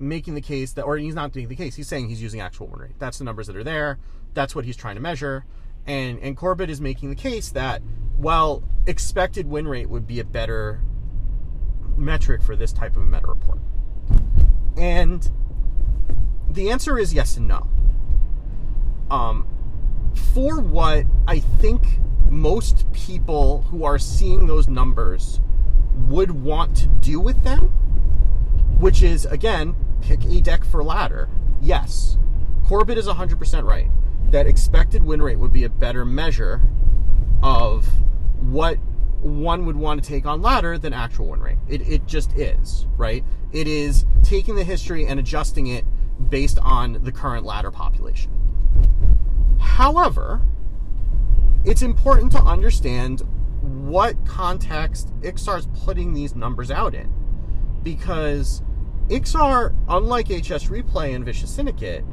making 0.00 0.34
the 0.34 0.40
case 0.40 0.72
that, 0.72 0.82
or 0.82 0.96
he's 0.98 1.14
not 1.14 1.32
making 1.34 1.48
the 1.48 1.54
case, 1.54 1.76
he's 1.76 1.86
saying 1.86 2.08
he's 2.08 2.20
using 2.20 2.40
actual 2.40 2.66
win 2.66 2.80
rate. 2.80 2.98
That's 2.98 3.18
the 3.18 3.24
numbers 3.24 3.46
that 3.46 3.56
are 3.56 3.62
there. 3.62 4.00
That's 4.34 4.54
what 4.54 4.64
he's 4.64 4.76
trying 4.76 4.96
to 4.96 5.00
measure. 5.00 5.44
And, 5.86 6.18
and 6.18 6.36
Corbett 6.36 6.68
is 6.68 6.80
making 6.80 7.10
the 7.10 7.16
case 7.16 7.50
that, 7.50 7.82
well, 8.18 8.64
expected 8.86 9.46
win 9.46 9.68
rate 9.68 9.88
would 9.88 10.06
be 10.06 10.18
a 10.18 10.24
better 10.24 10.80
metric 11.96 12.42
for 12.42 12.56
this 12.56 12.72
type 12.72 12.96
of 12.96 13.04
meta 13.04 13.28
report. 13.28 13.60
And 14.76 15.30
the 16.50 16.70
answer 16.70 16.98
is 16.98 17.14
yes 17.14 17.36
and 17.36 17.46
no. 17.46 17.68
Um, 19.10 19.46
for 20.14 20.60
what 20.60 21.04
I 21.26 21.40
think 21.40 21.82
most 22.30 22.90
people 22.92 23.62
who 23.62 23.84
are 23.84 23.98
seeing 23.98 24.46
those 24.46 24.68
numbers 24.68 25.40
would 26.08 26.30
want 26.30 26.76
to 26.78 26.86
do 26.86 27.20
with 27.20 27.42
them, 27.44 27.68
which 28.80 29.02
is, 29.02 29.26
again, 29.26 29.74
pick 30.00 30.24
a 30.24 30.40
deck 30.40 30.64
for 30.64 30.82
ladder, 30.82 31.28
yes, 31.60 32.16
Corbett 32.64 32.98
is 32.98 33.06
100% 33.06 33.64
right. 33.64 33.90
That 34.30 34.46
expected 34.46 35.04
win 35.04 35.20
rate 35.20 35.38
would 35.38 35.52
be 35.52 35.64
a 35.64 35.68
better 35.68 36.04
measure 36.04 36.62
of 37.42 37.86
what 38.40 38.78
one 39.20 39.66
would 39.66 39.76
want 39.76 40.02
to 40.02 40.08
take 40.08 40.26
on 40.26 40.42
ladder 40.42 40.78
than 40.78 40.92
actual 40.92 41.28
win 41.28 41.40
rate. 41.40 41.58
It, 41.68 41.82
it 41.82 42.06
just 42.06 42.32
is, 42.36 42.86
right? 42.96 43.24
It 43.52 43.68
is 43.68 44.04
taking 44.22 44.54
the 44.56 44.64
history 44.64 45.06
and 45.06 45.20
adjusting 45.20 45.66
it 45.66 45.84
based 46.30 46.58
on 46.60 46.98
the 47.02 47.12
current 47.12 47.44
ladder 47.44 47.70
population. 47.70 48.32
However, 49.82 50.40
it's 51.64 51.82
important 51.82 52.30
to 52.30 52.38
understand 52.38 53.22
what 53.62 54.14
context 54.24 55.08
Iksar's 55.22 55.66
putting 55.84 56.14
these 56.14 56.36
numbers 56.36 56.70
out 56.70 56.94
in. 56.94 57.12
Because 57.82 58.62
Iksar, 59.08 59.74
unlike 59.88 60.28
HS 60.28 60.68
Replay 60.68 61.16
and 61.16 61.24
Vicious 61.24 61.50
Syndicate, 61.50 62.04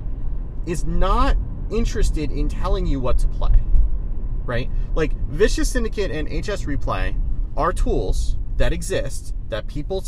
is 0.66 0.84
not 0.84 1.38
interested 1.70 2.32
in 2.32 2.50
telling 2.50 2.88
you 2.88 3.00
what 3.00 3.20
to 3.20 3.28
play. 3.28 3.54
Right? 4.46 4.72
Like, 4.96 5.14
Vicious 5.28 5.70
Syndicate 5.70 6.10
and 6.10 6.28
HS 6.28 6.64
Replay 6.64 7.16
are 7.56 7.72
tools 7.72 8.40
that 8.58 8.74
exist 8.74 9.36
that 9.50 9.68
people 9.68 10.04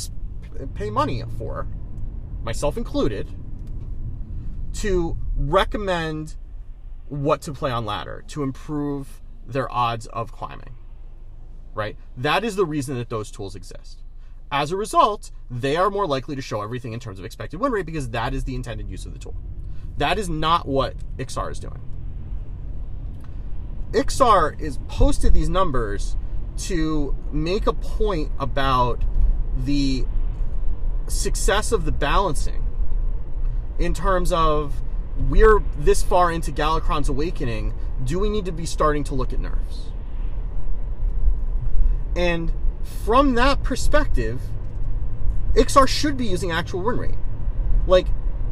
pay 0.74 0.89
money 0.89 1.21
for, 1.38 1.67
myself 2.41 2.76
included, 2.76 3.30
to 4.74 5.15
recommend 5.36 6.38
what 7.12 7.41
to 7.41 7.52
play 7.52 7.71
on 7.71 7.86
ladder 7.86 8.24
to 8.26 8.41
improve 8.41 9.21
their 9.45 9.69
odds 9.69 10.08
of 10.08 10.32
climbing. 10.32 10.76
Right? 11.74 11.97
That 12.15 12.45
is 12.45 12.56
the 12.56 12.65
reason 12.65 12.95
that 12.95 13.10
those 13.10 13.32
tools 13.32 13.54
exist. 13.54 14.02
As 14.50 14.71
a 14.71 14.78
result, 14.78 15.32
they 15.50 15.76
are 15.76 15.89
more 15.89 16.08
likely 16.08 16.38
to 16.38 16.41
show 16.41 16.62
everything 16.62 16.93
in 16.93 17.02
terms 17.02 17.19
of 17.19 17.26
expected 17.26 17.60
win 17.60 17.74
rate 17.74 17.86
because 17.86 18.10
that 18.10 18.34
is 18.34 18.45
the 18.45 18.56
intended 18.56 18.89
use 18.89 19.06
of 19.06 19.13
the 19.13 19.19
tool. 19.19 19.36
That 19.97 20.17
is 20.17 20.30
not 20.30 20.67
what 20.67 20.95
Iksar 21.17 21.52
is 21.52 21.60
doing. 21.60 21.82
Iksar 23.91 24.60
is 24.60 24.80
posted 24.88 25.34
these 25.34 25.50
numbers 25.50 26.15
to 26.60 27.13
make 27.32 27.67
a 27.67 27.74
point 27.74 28.32
about 28.39 29.04
the 29.65 30.06
success 31.08 31.74
of 31.74 31.84
the 31.84 31.91
balancing 31.91 32.65
in 33.80 33.93
terms 33.93 34.32
of 34.32 34.82
we're 35.30 35.62
this 35.78 36.04
far 36.04 36.32
into 36.32 36.52
Galakrond's 36.52 37.10
awakening. 37.10 37.74
Do 38.04 38.20
we 38.20 38.30
need 38.30 38.46
to 38.46 38.52
be 38.52 38.66
starting 38.66 39.04
to 39.06 39.16
look 39.16 39.34
at 39.34 39.40
nerfs? 39.40 39.92
And 42.16 42.52
from 42.84 43.36
that 43.36 43.64
perspective, 43.64 44.42
Iksar 45.54 45.88
should 45.88 46.18
be 46.18 46.26
using 46.26 46.52
actual 46.52 46.82
win 46.82 46.98
rate. 46.98 47.18
Like, 47.88 48.08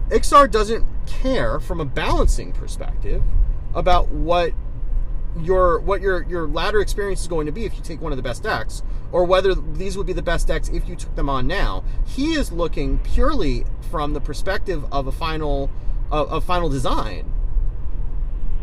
Iksar 0.10 0.50
doesn't 0.50 0.86
care 1.06 1.60
from 1.60 1.80
a 1.80 1.86
balancing 1.86 2.52
perspective 2.52 3.24
about 3.74 4.10
what 4.10 4.54
your 5.40 5.80
what 5.80 6.02
your 6.02 6.24
your 6.24 6.48
ladder 6.48 6.82
experience 6.82 7.22
is 7.22 7.28
going 7.28 7.46
to 7.46 7.52
be 7.52 7.64
if 7.66 7.76
you 7.76 7.84
take 7.84 8.02
one 8.02 8.12
of 8.12 8.18
the 8.18 8.24
best 8.24 8.44
decks, 8.44 8.82
or 9.12 9.24
whether 9.24 9.54
these 9.54 9.98
would 9.98 10.08
be 10.08 10.14
the 10.14 10.24
best 10.24 10.48
decks 10.48 10.70
if 10.70 10.88
you 10.88 10.96
took 10.96 11.16
them 11.16 11.30
on 11.30 11.48
now. 11.48 11.84
He 12.06 12.34
is 12.34 12.52
looking 12.52 13.00
purely 13.00 13.66
from 13.92 14.14
the 14.14 14.22
perspective 14.22 14.84
of 14.92 15.08
a 15.08 15.12
final 15.12 15.70
of, 16.12 16.30
of 16.30 16.43
final 16.43 16.69
design, 16.69 17.26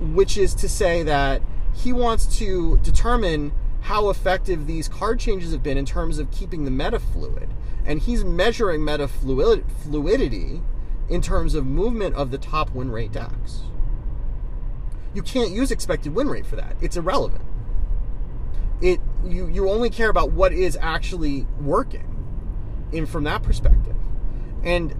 which 0.00 0.36
is 0.36 0.54
to 0.54 0.68
say 0.68 1.02
that 1.02 1.42
he 1.74 1.92
wants 1.92 2.38
to 2.38 2.78
determine 2.78 3.52
how 3.82 4.10
effective 4.10 4.66
these 4.66 4.88
card 4.88 5.20
changes 5.20 5.52
have 5.52 5.62
been 5.62 5.78
in 5.78 5.84
terms 5.84 6.18
of 6.18 6.30
keeping 6.30 6.64
the 6.64 6.70
meta 6.70 6.98
fluid. 6.98 7.48
And 7.84 8.00
he's 8.00 8.24
measuring 8.24 8.84
meta 8.84 9.06
fluid, 9.06 9.64
fluidity 9.84 10.60
in 11.08 11.20
terms 11.22 11.54
of 11.54 11.64
movement 11.64 12.16
of 12.16 12.30
the 12.32 12.38
top 12.38 12.70
win 12.70 12.90
rate 12.90 13.12
decks. 13.12 13.62
You 15.14 15.22
can't 15.22 15.50
use 15.50 15.70
expected 15.70 16.14
win 16.14 16.28
rate 16.28 16.46
for 16.46 16.56
that. 16.56 16.76
It's 16.80 16.96
irrelevant. 16.96 17.44
It 18.82 19.00
you 19.24 19.46
you 19.46 19.70
only 19.70 19.88
care 19.88 20.10
about 20.10 20.32
what 20.32 20.52
is 20.52 20.76
actually 20.82 21.46
working 21.60 22.12
in 22.92 23.06
from 23.06 23.24
that 23.24 23.42
perspective. 23.42 23.96
And 24.62 24.94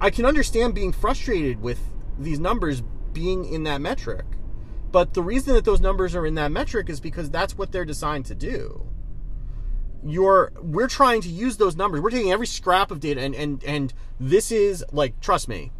I 0.00 0.10
can 0.10 0.24
understand 0.24 0.74
being 0.74 0.92
frustrated 0.92 1.60
with 1.60 1.80
these 2.18 2.38
numbers 2.38 2.82
being 3.12 3.44
in 3.44 3.64
that 3.64 3.80
metric. 3.80 4.24
But 4.90 5.14
the 5.14 5.22
reason 5.22 5.54
that 5.54 5.64
those 5.64 5.80
numbers 5.80 6.14
are 6.14 6.24
in 6.24 6.34
that 6.36 6.50
metric 6.52 6.88
is 6.88 7.00
because 7.00 7.30
that's 7.30 7.58
what 7.58 7.72
they're 7.72 7.84
designed 7.84 8.26
to 8.26 8.34
do. 8.34 8.86
You're 10.04 10.52
we're 10.62 10.88
trying 10.88 11.20
to 11.22 11.28
use 11.28 11.56
those 11.56 11.76
numbers. 11.76 12.00
We're 12.00 12.10
taking 12.10 12.32
every 12.32 12.46
scrap 12.46 12.90
of 12.90 13.00
data 13.00 13.20
and 13.20 13.34
and 13.34 13.64
and 13.64 13.92
this 14.20 14.52
is 14.52 14.84
like 14.92 15.20
trust 15.20 15.48
me. 15.48 15.72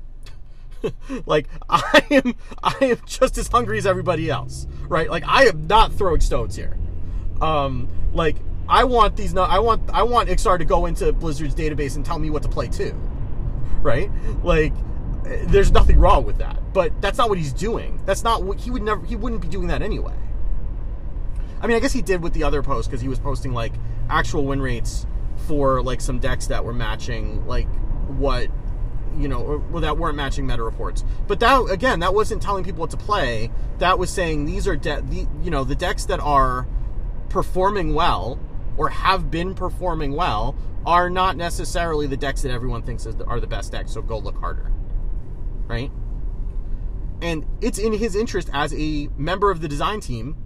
like 1.27 1.49
I 1.71 2.05
am 2.11 2.35
I 2.63 2.77
am 2.83 2.99
just 3.07 3.39
as 3.39 3.49
hungry 3.49 3.79
as 3.79 3.87
everybody 3.87 4.29
else, 4.29 4.67
right? 4.89 5.09
Like 5.09 5.25
I 5.27 5.45
am 5.45 5.67
not 5.69 5.93
throwing 5.93 6.21
stones 6.21 6.57
here. 6.57 6.77
Um 7.41 7.89
like 8.13 8.37
I 8.69 8.85
want 8.85 9.17
these 9.17 9.35
I 9.37 9.61
want 9.61 9.89
I 9.91 10.03
want 10.03 10.29
Iksar 10.29 10.59
to 10.59 10.65
go 10.65 10.87
into 10.87 11.13
Blizzard's 11.13 11.55
database 11.55 11.97
and 11.97 12.05
tell 12.05 12.19
me 12.19 12.29
what 12.29 12.43
to 12.43 12.49
play 12.49 12.67
too. 12.67 13.01
Right? 13.83 14.11
Like 14.43 14.73
there's 15.25 15.73
nothing 15.73 15.99
wrong 15.99 16.25
with 16.25 16.39
that. 16.39 16.73
But 16.73 17.01
that's 17.01 17.19
not 17.19 17.29
what 17.29 17.39
he's 17.39 17.53
doing. 17.53 18.01
That's 18.07 18.25
not 18.25 18.43
what 18.43 18.61
he 18.61 18.71
would 18.71 18.83
never 18.83 19.05
he 19.05 19.17
wouldn't 19.17 19.43
be 19.43 19.49
doing 19.49 19.69
that 19.69 19.83
anyway. 19.83 20.15
I 21.61 21.67
mean, 21.67 21.77
I 21.77 21.81
guess 21.81 21.93
he 21.93 22.03
did 22.03 22.23
with 22.23 22.35
the 22.35 22.45
other 22.45 22.63
post 22.63 22.89
because 22.89 23.01
he 23.01 23.09
was 23.09 23.19
posting 23.19 23.53
like 23.53 23.73
actual 24.09 24.45
win 24.45 24.63
rates 24.63 25.07
for 25.47 25.83
like 25.83 26.01
some 26.01 26.19
decks 26.19 26.47
that 26.49 26.65
were 26.65 26.73
matching 26.73 27.47
like 27.47 27.69
what 28.07 28.49
you 29.17 29.27
know, 29.27 29.41
or, 29.41 29.59
well, 29.59 29.81
that 29.81 29.99
weren't 29.99 30.17
matching 30.17 30.47
meta 30.47 30.63
reports. 30.63 31.05
But 31.27 31.41
that 31.41 31.71
again, 31.71 32.01
that 32.01 32.15
wasn't 32.15 32.43
telling 32.43 32.65
people 32.65 32.81
what 32.81 32.91
to 32.91 32.97
play. 32.97 33.51
That 33.79 33.99
was 33.99 34.11
saying 34.11 34.45
these 34.45 34.69
are 34.69 34.77
de- 34.77 35.03
the 35.03 35.27
you 35.43 35.51
know 35.51 35.65
the 35.65 35.75
decks 35.75 36.05
that 36.07 36.21
are 36.21 36.67
performing 37.29 37.95
well 37.95 38.39
or 38.79 38.89
have 38.89 39.31
been 39.31 39.55
performing 39.55 40.13
well 40.13 40.57
are 40.87 41.11
not 41.11 41.37
necessarily 41.37 42.07
the 42.07 42.17
decks 42.17 42.43
that 42.43 42.51
everyone 42.51 42.83
thinks 42.83 43.07
are 43.07 43.41
the 43.41 43.47
best 43.47 43.73
decks. 43.73 43.93
So 43.93 44.01
go 44.01 44.19
look 44.19 44.39
harder, 44.39 44.73
right? 45.67 45.91
And 47.21 47.45
it's 47.61 47.79
in 47.79 47.93
his 47.93 48.15
interest 48.15 48.49
as 48.55 48.73
a 48.73 49.09
member 49.17 49.51
of 49.51 49.61
the 49.61 49.69
design 49.69 50.01
team 50.01 50.37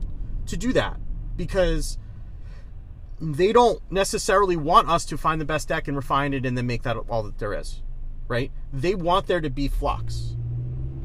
to 0.46 0.56
do 0.56 0.72
that 0.72 0.96
because 1.36 1.98
they 3.20 3.52
don't 3.52 3.80
necessarily 3.92 4.56
want 4.56 4.88
us 4.88 5.04
to 5.04 5.16
find 5.16 5.40
the 5.40 5.44
best 5.44 5.68
deck 5.68 5.86
and 5.86 5.96
refine 5.96 6.34
it 6.34 6.44
and 6.44 6.58
then 6.58 6.66
make 6.66 6.82
that 6.82 6.96
all 7.08 7.22
that 7.22 7.38
there 7.38 7.54
is, 7.54 7.82
right? 8.26 8.50
They 8.72 8.94
want 8.94 9.26
there 9.26 9.40
to 9.40 9.50
be 9.50 9.68
flux. 9.68 10.34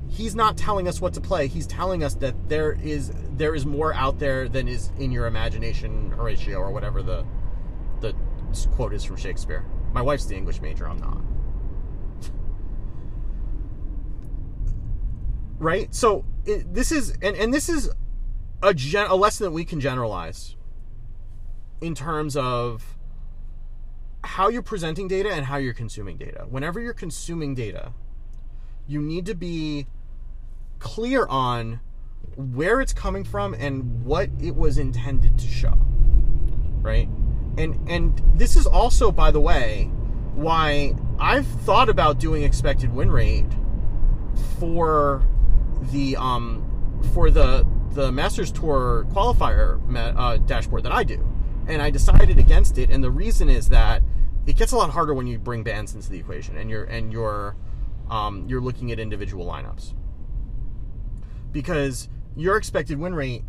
He's 0.10 0.36
not 0.36 0.58
telling 0.58 0.88
us 0.88 1.02
what 1.02 1.14
to 1.16 1.22
play. 1.22 1.48
He's 1.48 1.68
telling 1.68 2.04
us 2.04 2.16
that 2.16 2.50
there 2.50 2.74
is 2.74 3.12
there 3.32 3.54
is 3.54 3.66
more 3.66 3.94
out 3.94 4.20
there 4.20 4.48
than 4.48 4.68
is 4.68 4.92
in 4.98 5.12
your 5.12 5.28
imagination, 5.28 6.12
Horatio, 6.12 6.60
or 6.60 6.72
whatever 6.72 7.04
the 7.04 7.26
the 8.00 8.14
quote 8.72 8.94
is 8.94 9.04
from 9.04 9.18
Shakespeare. 9.18 9.66
My 9.94 10.02
wife's 10.02 10.26
the 10.26 10.36
English 10.36 10.62
major. 10.62 10.88
I'm 10.88 11.00
not. 11.00 11.22
right? 15.60 15.94
So 15.94 16.26
it, 16.46 16.74
this 16.74 16.92
is 16.92 17.12
and 17.22 17.36
and 17.36 17.54
this 17.54 17.70
is 17.70 17.90
a 18.62 18.74
gen, 18.74 19.08
a 19.08 19.16
lesson 19.16 19.46
that 19.46 19.52
we 19.52 19.66
can 19.66 19.80
generalize 19.80 20.56
in 21.82 21.94
terms 21.94 22.36
of 22.36 22.96
how 24.24 24.50
you're 24.50 24.62
presenting 24.62 25.08
data 25.08 25.32
and 25.32 25.46
how 25.46 25.58
you're 25.58 25.74
consuming 25.74 26.18
data. 26.18 26.46
Whenever 26.50 26.80
you're 26.80 26.94
consuming 26.94 27.56
data, 27.56 27.94
you 28.88 29.02
need 29.02 29.26
to 29.26 29.36
be 29.36 29.88
clear 30.80 31.26
on 31.28 31.80
where 32.36 32.82
it's 32.82 32.94
coming 32.94 33.24
from 33.24 33.54
and 33.56 34.06
what 34.06 34.30
it 34.40 34.56
was 34.56 34.78
intended 34.78 35.38
to 35.40 35.48
show. 35.48 35.74
Right? 36.82 37.10
And 37.58 37.90
and 37.90 38.22
this 38.36 38.56
is 38.56 38.68
also 38.68 39.12
by 39.12 39.32
the 39.32 39.42
way 39.42 39.86
why 40.36 40.94
I've 41.20 41.48
thought 41.48 41.90
about 41.90 42.20
doing 42.20 42.44
expected 42.44 42.94
win 42.94 43.10
rate 43.10 43.48
for 44.60 45.24
the 45.92 46.16
um 46.18 46.64
for 47.14 47.32
the 47.32 47.66
the 47.92 48.12
Masters 48.12 48.52
Tour 48.52 49.08
qualifier 49.12 49.82
uh, 49.96 50.38
dashboard 50.38 50.84
that 50.84 50.92
I 50.92 51.04
do, 51.04 51.28
and 51.68 51.82
I 51.82 51.90
decided 51.90 52.38
against 52.38 52.78
it. 52.78 52.92
And 52.92 53.04
the 53.04 53.10
reason 53.10 53.50
is 53.50 53.70
that 53.70 54.04
it 54.46 54.56
gets 54.56 54.72
a 54.72 54.78
lot 54.78 54.92
harder 54.92 55.16
when 55.16 55.26
you 55.26 55.40
bring 55.40 55.64
bans 55.64 55.96
into 55.96 56.12
the 56.12 56.20
equation, 56.20 56.58
and 56.58 56.70
you're 56.70 56.84
and 56.84 57.12
you're 57.12 57.56
um, 58.12 58.46
you're 58.48 58.62
looking 58.62 58.92
at 58.92 59.00
individual 59.00 59.48
lineups 59.48 59.96
because 61.58 62.08
your 62.36 62.56
expected 62.56 63.00
win 63.00 63.16
rate 63.16 63.42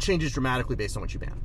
changes 0.00 0.32
dramatically 0.32 0.74
based 0.74 0.96
on 0.96 1.02
what 1.02 1.14
you 1.14 1.20
ban. 1.20 1.40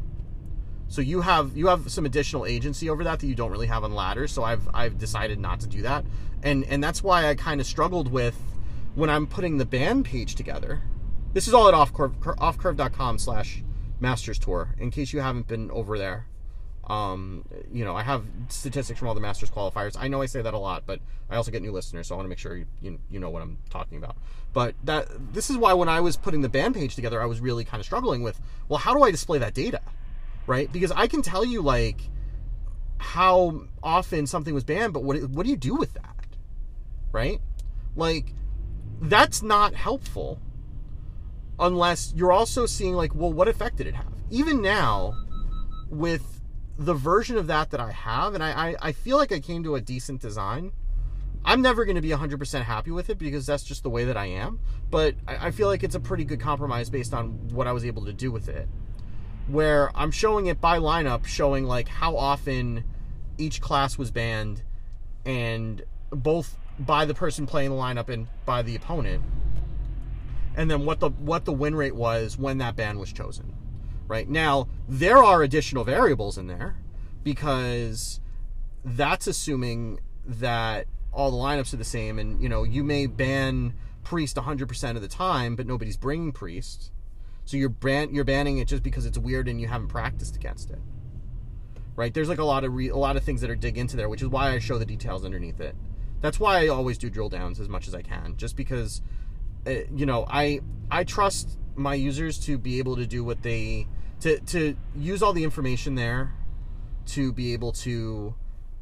So 0.87 1.01
you 1.01 1.21
have 1.21 1.55
you 1.55 1.67
have 1.67 1.91
some 1.91 2.07
additional 2.07 2.47
agency 2.47 2.89
over 2.89 3.03
that 3.03 3.19
that 3.19 3.27
you 3.27 3.35
don't 3.35 3.51
really 3.51 3.67
have 3.67 3.83
on 3.83 3.93
ladders. 3.93 4.31
So 4.31 4.43
I've 4.43 4.67
I've 4.73 4.97
decided 4.97 5.39
not 5.39 5.59
to 5.59 5.67
do 5.67 5.83
that, 5.83 6.03
and 6.41 6.65
and 6.65 6.83
that's 6.83 7.03
why 7.03 7.27
I 7.27 7.35
kind 7.35 7.61
of 7.61 7.67
struggled 7.67 8.11
with 8.11 8.35
when 8.95 9.11
I'm 9.11 9.27
putting 9.27 9.59
the 9.59 9.65
ban 9.65 10.03
page 10.03 10.33
together, 10.33 10.81
this 11.33 11.47
is 11.47 11.53
all 11.53 11.67
at 11.67 11.75
offcurve, 11.75 12.15
offcurve.com 12.15 13.19
slash 13.19 13.63
masters 13.99 14.39
tour, 14.39 14.73
in 14.79 14.89
case 14.89 15.13
you 15.13 15.19
haven't 15.19 15.47
been 15.47 15.69
over 15.69 15.99
there. 15.99 16.25
Um, 16.89 17.45
you 17.71 17.85
know, 17.85 17.95
I 17.95 18.01
have 18.01 18.25
statistics 18.49 18.97
from 18.97 19.07
all 19.07 19.13
the 19.13 19.21
Masters 19.21 19.49
qualifiers. 19.49 19.95
I 19.97 20.09
know 20.09 20.21
I 20.21 20.25
say 20.25 20.41
that 20.41 20.53
a 20.53 20.57
lot, 20.57 20.83
but 20.85 20.99
I 21.29 21.37
also 21.37 21.51
get 21.51 21.61
new 21.61 21.71
listeners, 21.71 22.07
so 22.07 22.15
I 22.15 22.17
want 22.17 22.25
to 22.25 22.29
make 22.29 22.39
sure 22.39 22.57
you, 22.57 22.65
you, 22.81 22.99
you 23.09 23.19
know 23.19 23.29
what 23.29 23.41
I'm 23.41 23.59
talking 23.69 23.97
about. 23.97 24.17
But 24.53 24.75
that 24.83 25.07
this 25.33 25.49
is 25.49 25.57
why 25.57 25.73
when 25.73 25.87
I 25.87 26.01
was 26.01 26.17
putting 26.17 26.41
the 26.41 26.49
ban 26.49 26.73
page 26.73 26.95
together, 26.95 27.21
I 27.21 27.25
was 27.25 27.39
really 27.39 27.63
kind 27.63 27.79
of 27.79 27.85
struggling 27.85 28.21
with, 28.21 28.39
well, 28.67 28.79
how 28.79 28.93
do 28.93 29.03
I 29.03 29.11
display 29.11 29.37
that 29.39 29.53
data, 29.53 29.81
right? 30.45 30.71
Because 30.71 30.91
I 30.91 31.07
can 31.07 31.21
tell 31.21 31.45
you 31.45 31.61
like 31.61 32.01
how 32.97 33.63
often 33.81 34.27
something 34.27 34.53
was 34.53 34.63
banned, 34.63 34.93
but 34.93 35.03
what 35.03 35.21
what 35.29 35.45
do 35.45 35.49
you 35.49 35.57
do 35.57 35.75
with 35.75 35.93
that, 35.93 36.27
right? 37.11 37.39
Like 37.95 38.33
that's 39.01 39.41
not 39.41 39.73
helpful 39.73 40.39
unless 41.59 42.13
you're 42.15 42.31
also 42.31 42.65
seeing 42.65 42.93
like 42.93 43.13
well 43.15 43.33
what 43.33 43.47
effect 43.47 43.77
did 43.77 43.87
it 43.87 43.95
have 43.95 44.13
even 44.29 44.61
now 44.61 45.15
with 45.89 46.41
the 46.77 46.93
version 46.93 47.37
of 47.37 47.47
that 47.47 47.71
that 47.71 47.79
i 47.79 47.91
have 47.91 48.33
and 48.33 48.43
i 48.43 48.69
i, 48.69 48.75
I 48.81 48.91
feel 48.91 49.17
like 49.17 49.31
i 49.31 49.39
came 49.39 49.63
to 49.63 49.75
a 49.75 49.81
decent 49.81 50.21
design 50.21 50.71
i'm 51.45 51.61
never 51.61 51.85
going 51.85 51.95
to 51.95 52.01
be 52.01 52.09
100% 52.09 52.63
happy 52.63 52.91
with 52.91 53.09
it 53.09 53.17
because 53.17 53.45
that's 53.45 53.63
just 53.63 53.83
the 53.83 53.89
way 53.89 54.05
that 54.05 54.17
i 54.17 54.25
am 54.25 54.59
but 54.89 55.15
I, 55.27 55.47
I 55.47 55.51
feel 55.51 55.67
like 55.67 55.83
it's 55.83 55.95
a 55.95 55.99
pretty 55.99 56.23
good 56.23 56.39
compromise 56.39 56.89
based 56.89 57.13
on 57.13 57.49
what 57.53 57.67
i 57.67 57.71
was 57.71 57.85
able 57.85 58.05
to 58.05 58.13
do 58.13 58.31
with 58.31 58.49
it. 58.49 58.67
Where 59.47 59.91
i'm 59.95 60.11
showing 60.11 60.47
it 60.47 60.61
by 60.61 60.77
lineup 60.77 61.25
showing 61.25 61.65
like 61.65 61.87
how 61.87 62.15
often 62.15 62.83
each 63.37 63.59
class 63.61 63.97
was 63.97 64.11
banned 64.11 64.61
and 65.25 65.83
both 66.11 66.57
by 66.79 67.05
the 67.05 67.13
person 67.13 67.45
playing 67.45 67.71
the 67.71 67.75
lineup 67.75 68.09
and 68.09 68.27
by 68.45 68.61
the 68.61 68.75
opponent 68.75 69.23
and 70.55 70.69
then 70.69 70.85
what 70.85 70.99
the 70.99 71.09
what 71.09 71.45
the 71.45 71.53
win 71.53 71.75
rate 71.75 71.95
was 71.95 72.37
when 72.37 72.59
that 72.59 72.75
ban 72.75 72.99
was 72.99 73.11
chosen 73.11 73.53
right? 74.11 74.27
Now 74.27 74.67
there 74.89 75.23
are 75.23 75.41
additional 75.41 75.85
variables 75.85 76.37
in 76.37 76.47
there 76.47 76.75
because 77.23 78.19
that's 78.83 79.25
assuming 79.25 80.01
that 80.25 80.85
all 81.13 81.31
the 81.31 81.37
lineups 81.37 81.73
are 81.73 81.77
the 81.77 81.83
same 81.83 82.19
and 82.19 82.41
you 82.41 82.49
know 82.49 82.63
you 82.63 82.83
may 82.83 83.05
ban 83.05 83.73
priest 84.03 84.35
100% 84.35 84.95
of 84.95 85.01
the 85.01 85.07
time 85.07 85.55
but 85.55 85.67
nobody's 85.67 85.97
bringing 85.97 86.31
priest 86.31 86.91
so 87.45 87.57
you're 87.57 87.69
ban- 87.69 88.13
you're 88.13 88.23
banning 88.23 88.59
it 88.59 88.67
just 88.67 88.83
because 88.83 89.05
it's 89.05 89.17
weird 89.17 89.47
and 89.47 89.59
you 89.59 89.67
haven't 89.67 89.89
practiced 89.89 90.35
against 90.35 90.69
it. 90.69 90.79
Right? 91.95 92.13
There's 92.13 92.29
like 92.29 92.39
a 92.39 92.45
lot 92.45 92.63
of 92.63 92.73
re- 92.73 92.89
a 92.89 92.95
lot 92.95 93.17
of 93.17 93.23
things 93.23 93.41
that 93.41 93.49
are 93.49 93.55
dig 93.55 93.77
into 93.77 93.97
there 93.97 94.09
which 94.09 94.21
is 94.21 94.27
why 94.27 94.51
I 94.51 94.59
show 94.59 94.77
the 94.77 94.85
details 94.85 95.25
underneath 95.25 95.59
it. 95.59 95.75
That's 96.21 96.39
why 96.39 96.63
I 96.63 96.67
always 96.67 96.97
do 96.97 97.09
drill 97.09 97.29
downs 97.29 97.59
as 97.59 97.67
much 97.67 97.87
as 97.87 97.95
I 97.95 98.03
can, 98.03 98.37
just 98.37 98.55
because, 98.55 99.01
uh, 99.67 99.71
you 99.93 100.05
know, 100.05 100.25
I 100.29 100.61
I 100.89 101.03
trust 101.03 101.57
my 101.75 101.95
users 101.95 102.37
to 102.45 102.57
be 102.57 102.77
able 102.79 102.95
to 102.95 103.05
do 103.05 103.23
what 103.23 103.41
they 103.43 103.87
to 104.21 104.39
to 104.39 104.77
use 104.95 105.21
all 105.21 105.33
the 105.33 105.43
information 105.43 105.95
there 105.95 106.33
to 107.07 107.33
be 107.33 107.53
able 107.53 107.71
to 107.71 108.35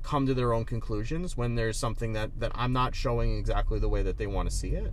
come 0.04 0.26
to 0.26 0.34
their 0.34 0.54
own 0.54 0.66
conclusions 0.66 1.36
when 1.36 1.56
there's 1.56 1.78
something 1.78 2.14
that 2.14 2.40
that 2.40 2.52
I'm 2.56 2.74
not 2.74 2.96
showing 2.96 3.38
exactly 3.38 3.80
the 3.80 3.90
way 3.90 4.02
that 4.04 4.18
they 4.18 4.28
want 4.28 4.50
to 4.50 4.56
see 4.56 4.70
it. 4.70 4.92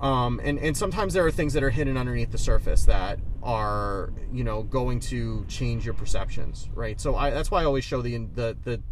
Um, 0.00 0.40
and 0.42 0.58
and 0.58 0.76
sometimes 0.76 1.14
there 1.14 1.24
are 1.24 1.30
things 1.30 1.52
that 1.54 1.62
are 1.62 1.70
hidden 1.70 1.96
underneath 1.96 2.30
the 2.30 2.38
surface 2.38 2.84
that 2.84 3.20
are 3.42 4.12
you 4.32 4.44
know 4.44 4.62
going 4.62 5.00
to 5.00 5.44
change 5.48 5.84
your 5.84 5.94
perceptions, 5.94 6.68
right? 6.74 7.00
So 7.00 7.16
I 7.16 7.30
that's 7.30 7.50
why 7.50 7.62
I 7.62 7.64
always 7.64 7.84
show 7.84 8.02
the 8.02 8.18
the 8.34 8.56
the 8.64 8.82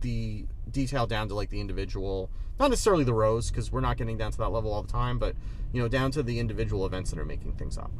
the 0.00 0.46
detail 0.70 1.06
down 1.06 1.28
to 1.28 1.34
like 1.34 1.50
the 1.50 1.60
individual, 1.60 2.30
not 2.58 2.70
necessarily 2.70 3.04
the 3.04 3.14
rows 3.14 3.50
because 3.50 3.70
we're 3.70 3.80
not 3.80 3.96
getting 3.96 4.16
down 4.16 4.32
to 4.32 4.38
that 4.38 4.48
level 4.48 4.72
all 4.72 4.82
the 4.82 4.92
time, 4.92 5.18
but 5.18 5.36
you 5.72 5.80
know 5.80 5.88
down 5.88 6.10
to 6.12 6.22
the 6.22 6.38
individual 6.38 6.86
events 6.86 7.10
that 7.10 7.18
are 7.18 7.24
making 7.24 7.52
things 7.52 7.76
up. 7.76 7.92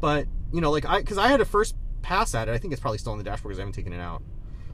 But 0.00 0.26
you 0.52 0.60
know, 0.60 0.70
like 0.70 0.84
I 0.84 0.98
because 0.98 1.18
I 1.18 1.28
had 1.28 1.40
a 1.40 1.44
first 1.44 1.76
pass 2.06 2.36
at 2.36 2.48
it. 2.48 2.52
I 2.52 2.58
think 2.58 2.72
it's 2.72 2.80
probably 2.80 2.98
still 2.98 3.12
on 3.12 3.18
the 3.18 3.24
dashboard 3.24 3.50
because 3.50 3.58
I 3.58 3.62
haven't 3.62 3.74
taken 3.74 3.92
it 3.92 4.00
out. 4.00 4.22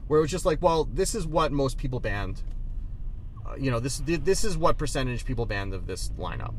Where 0.07 0.19
it 0.19 0.21
was 0.21 0.29
just 0.29 0.45
like, 0.45 0.61
well, 0.61 0.83
this 0.85 1.15
is 1.15 1.25
what 1.25 1.51
most 1.51 1.79
people 1.79 1.99
banned. 1.99 2.43
Uh, 3.43 3.55
you 3.55 3.71
know, 3.71 3.79
this 3.79 4.01
this 4.05 4.43
is 4.43 4.55
what 4.55 4.77
percentage 4.77 5.25
people 5.25 5.47
banned 5.47 5.73
of 5.73 5.87
this 5.87 6.09
lineup, 6.09 6.53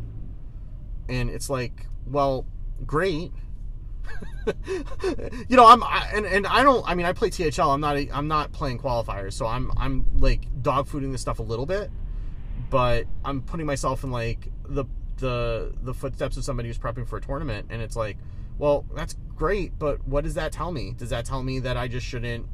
and 1.09 1.31
it's 1.31 1.49
like, 1.49 1.87
well, 2.07 2.45
great. 2.85 3.31
you 5.49 5.57
know, 5.57 5.67
I'm 5.67 5.83
I, 5.85 6.11
and 6.13 6.27
and 6.27 6.47
I 6.47 6.65
don't. 6.65 6.87
I 6.89 6.95
mean, 6.95 7.07
I 7.07 7.13
play 7.13 7.31
THL. 7.31 7.71
I'm 7.71 7.81
not. 7.81 7.97
A, 7.97 8.11
I'm 8.11 8.27
not 8.27 8.53
playing 8.53 8.81
qualifiers, 8.81 9.35
so 9.35 9.47
I'm 9.47 9.71
I'm 9.77 10.05
like 10.17 10.47
dog 10.61 10.89
fooding 10.89 11.13
this 11.13 11.21
stuff 11.21 11.39
a 11.39 11.43
little 11.43 11.67
bit, 11.67 11.91
but 12.69 13.07
I'm 13.25 13.43
putting 13.43 13.67
myself 13.67 14.03
in 14.03 14.11
like 14.11 14.51
the 14.69 14.85
the 15.19 15.73
the 15.83 15.95
footsteps 15.95 16.37
of 16.37 16.45
somebody 16.45 16.69
who's 16.69 16.79
prepping 16.79 17.07
for 17.07 17.19
a 17.19 17.21
tournament, 17.21 17.67
and 17.71 17.81
it's 17.81 17.97
like, 17.97 18.19
well, 18.59 18.85
that's 18.95 19.17
great, 19.37 19.79
but 19.79 20.07
what 20.07 20.25
does 20.25 20.35
that 20.35 20.53
tell 20.53 20.73
me? 20.73 20.94
Does 20.97 21.11
that 21.11 21.25
tell 21.25 21.42
me 21.42 21.59
that 21.61 21.77
I 21.77 21.88
just 21.88 22.07
shouldn't, 22.07 22.47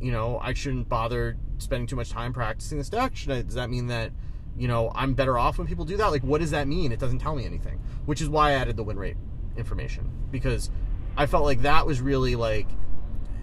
you 0.00 0.12
know, 0.12 0.38
I 0.42 0.54
shouldn't 0.54 0.88
bother 0.88 1.36
spending 1.58 1.86
too 1.86 1.96
much 1.96 2.10
time 2.10 2.32
practicing 2.32 2.78
this 2.78 2.88
deck? 2.88 3.16
Should 3.16 3.30
I, 3.30 3.42
does 3.42 3.54
that 3.54 3.70
mean 3.70 3.86
that, 3.88 4.12
you 4.56 4.68
know, 4.68 4.92
I'm 4.94 5.14
better 5.14 5.38
off 5.38 5.58
when 5.58 5.66
people 5.66 5.84
do 5.84 5.96
that? 5.96 6.08
Like, 6.08 6.22
what 6.22 6.40
does 6.40 6.50
that 6.50 6.68
mean? 6.68 6.92
It 6.92 6.98
doesn't 6.98 7.18
tell 7.18 7.34
me 7.34 7.44
anything, 7.44 7.80
which 8.06 8.20
is 8.20 8.28
why 8.28 8.50
I 8.50 8.52
added 8.52 8.76
the 8.76 8.84
win 8.84 8.98
rate 8.98 9.16
information 9.56 10.10
because 10.30 10.70
I 11.16 11.26
felt 11.26 11.44
like 11.44 11.62
that 11.62 11.86
was 11.86 12.00
really 12.00 12.36
like, 12.36 12.66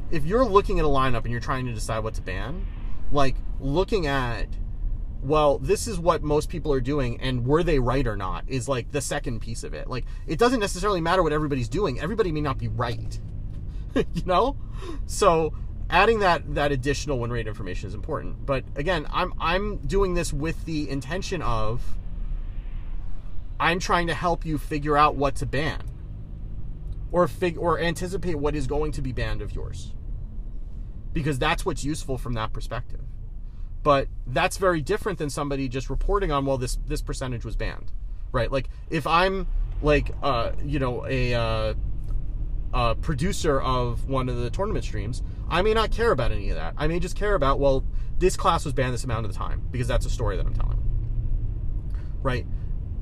if 0.09 0.25
you're 0.25 0.45
looking 0.45 0.79
at 0.79 0.85
a 0.85 0.89
lineup 0.89 1.23
and 1.23 1.31
you're 1.31 1.39
trying 1.39 1.65
to 1.67 1.73
decide 1.73 1.99
what 1.99 2.13
to 2.15 2.21
ban, 2.21 2.65
like 3.11 3.35
looking 3.59 4.07
at 4.07 4.47
well, 5.23 5.59
this 5.59 5.87
is 5.87 5.99
what 5.99 6.23
most 6.23 6.49
people 6.49 6.73
are 6.73 6.81
doing, 6.81 7.19
and 7.21 7.45
were 7.45 7.63
they 7.63 7.79
right 7.79 8.05
or 8.07 8.15
not 8.15 8.43
is 8.47 8.67
like 8.67 8.91
the 8.91 9.01
second 9.01 9.39
piece 9.39 9.63
of 9.63 9.73
it. 9.73 9.87
Like, 9.87 10.05
it 10.25 10.39
doesn't 10.39 10.59
necessarily 10.59 10.99
matter 10.99 11.21
what 11.21 11.31
everybody's 11.31 11.69
doing. 11.69 11.99
Everybody 11.99 12.31
may 12.31 12.41
not 12.41 12.57
be 12.57 12.67
right, 12.67 13.19
you 13.95 14.25
know. 14.25 14.57
So, 15.05 15.53
adding 15.89 16.19
that 16.19 16.55
that 16.55 16.71
additional 16.71 17.19
win 17.19 17.31
rate 17.31 17.47
information 17.47 17.87
is 17.87 17.93
important. 17.93 18.45
But 18.45 18.63
again, 18.75 19.05
I'm 19.11 19.33
I'm 19.39 19.77
doing 19.77 20.15
this 20.15 20.33
with 20.33 20.65
the 20.65 20.89
intention 20.89 21.43
of 21.43 21.83
I'm 23.59 23.79
trying 23.79 24.07
to 24.07 24.15
help 24.15 24.43
you 24.43 24.57
figure 24.57 24.97
out 24.97 25.15
what 25.15 25.35
to 25.35 25.45
ban, 25.45 25.83
or 27.11 27.27
fig 27.27 27.59
or 27.59 27.79
anticipate 27.79 28.35
what 28.35 28.55
is 28.55 28.65
going 28.65 28.91
to 28.93 29.03
be 29.03 29.11
banned 29.11 29.43
of 29.43 29.53
yours, 29.53 29.93
because 31.13 31.37
that's 31.37 31.63
what's 31.63 31.83
useful 31.83 32.17
from 32.17 32.33
that 32.33 32.53
perspective 32.53 33.01
but 33.83 34.07
that's 34.27 34.57
very 34.57 34.81
different 34.81 35.17
than 35.17 35.29
somebody 35.29 35.67
just 35.67 35.89
reporting 35.89 36.31
on 36.31 36.45
well 36.45 36.57
this 36.57 36.77
this 36.87 37.01
percentage 37.01 37.43
was 37.43 37.55
banned 37.55 37.91
right? 38.31 38.51
Like 38.51 38.69
if 38.89 39.05
i'm 39.07 39.47
like 39.81 40.11
uh 40.21 40.51
you 40.63 40.79
know 40.79 41.05
a 41.07 41.33
uh, 41.33 41.73
uh 42.73 42.93
producer 42.95 43.59
of 43.61 44.07
one 44.07 44.29
of 44.29 44.37
the 44.37 44.49
tournament 44.49 44.85
streams 44.85 45.23
i 45.49 45.61
may 45.61 45.73
not 45.73 45.91
care 45.91 46.11
about 46.11 46.31
any 46.31 46.49
of 46.49 46.55
that. 46.55 46.75
I 46.77 46.87
may 46.87 46.99
just 46.99 47.15
care 47.15 47.35
about 47.35 47.59
well 47.59 47.83
this 48.19 48.37
class 48.37 48.63
was 48.63 48.73
banned 48.73 48.93
this 48.93 49.03
amount 49.03 49.25
of 49.25 49.31
the 49.31 49.37
time 49.37 49.67
because 49.71 49.87
that's 49.87 50.05
a 50.05 50.09
story 50.09 50.37
that 50.37 50.45
i'm 50.45 50.53
telling 50.53 50.77
right? 52.21 52.45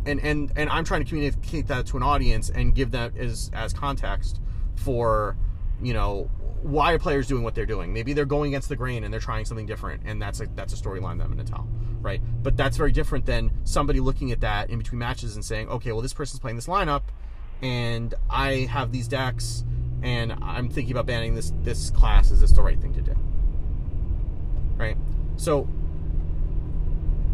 And 0.05 0.21
and 0.21 0.51
and 0.55 0.69
i'm 0.69 0.85
trying 0.85 1.03
to 1.03 1.09
communicate 1.09 1.67
that 1.67 1.85
to 1.87 1.97
an 1.97 2.03
audience 2.03 2.49
and 2.49 2.73
give 2.73 2.91
that 2.91 3.17
as 3.17 3.51
as 3.53 3.73
context 3.73 4.39
for 4.75 5.35
you 5.81 5.93
know 5.93 6.31
why 6.61 6.93
are 6.93 6.99
players 6.99 7.27
doing 7.27 7.43
what 7.43 7.55
they're 7.55 7.65
doing? 7.65 7.93
Maybe 7.93 8.13
they're 8.13 8.25
going 8.25 8.51
against 8.51 8.69
the 8.69 8.75
grain 8.75 9.03
and 9.03 9.13
they're 9.13 9.19
trying 9.19 9.45
something 9.45 9.65
different, 9.65 10.03
and 10.05 10.21
that's 10.21 10.41
a 10.41 10.47
that's 10.55 10.73
a 10.73 10.75
storyline 10.75 11.17
that 11.17 11.25
I'm 11.25 11.33
going 11.33 11.45
to 11.45 11.51
tell, 11.51 11.67
right? 12.01 12.21
But 12.43 12.57
that's 12.57 12.77
very 12.77 12.91
different 12.91 13.25
than 13.25 13.51
somebody 13.63 13.99
looking 13.99 14.31
at 14.31 14.41
that 14.41 14.69
in 14.69 14.77
between 14.77 14.99
matches 14.99 15.35
and 15.35 15.43
saying, 15.43 15.69
okay, 15.69 15.91
well 15.91 16.01
this 16.01 16.13
person's 16.13 16.39
playing 16.39 16.55
this 16.55 16.67
lineup, 16.67 17.03
and 17.61 18.13
I 18.29 18.67
have 18.71 18.91
these 18.91 19.07
decks, 19.07 19.63
and 20.01 20.33
I'm 20.41 20.69
thinking 20.69 20.91
about 20.91 21.05
banning 21.05 21.35
this 21.35 21.53
this 21.63 21.91
class. 21.91 22.31
Is 22.31 22.41
this 22.41 22.51
the 22.51 22.61
right 22.61 22.79
thing 22.79 22.93
to 22.93 23.01
do? 23.01 23.15
Right. 24.77 24.97
So 25.37 25.67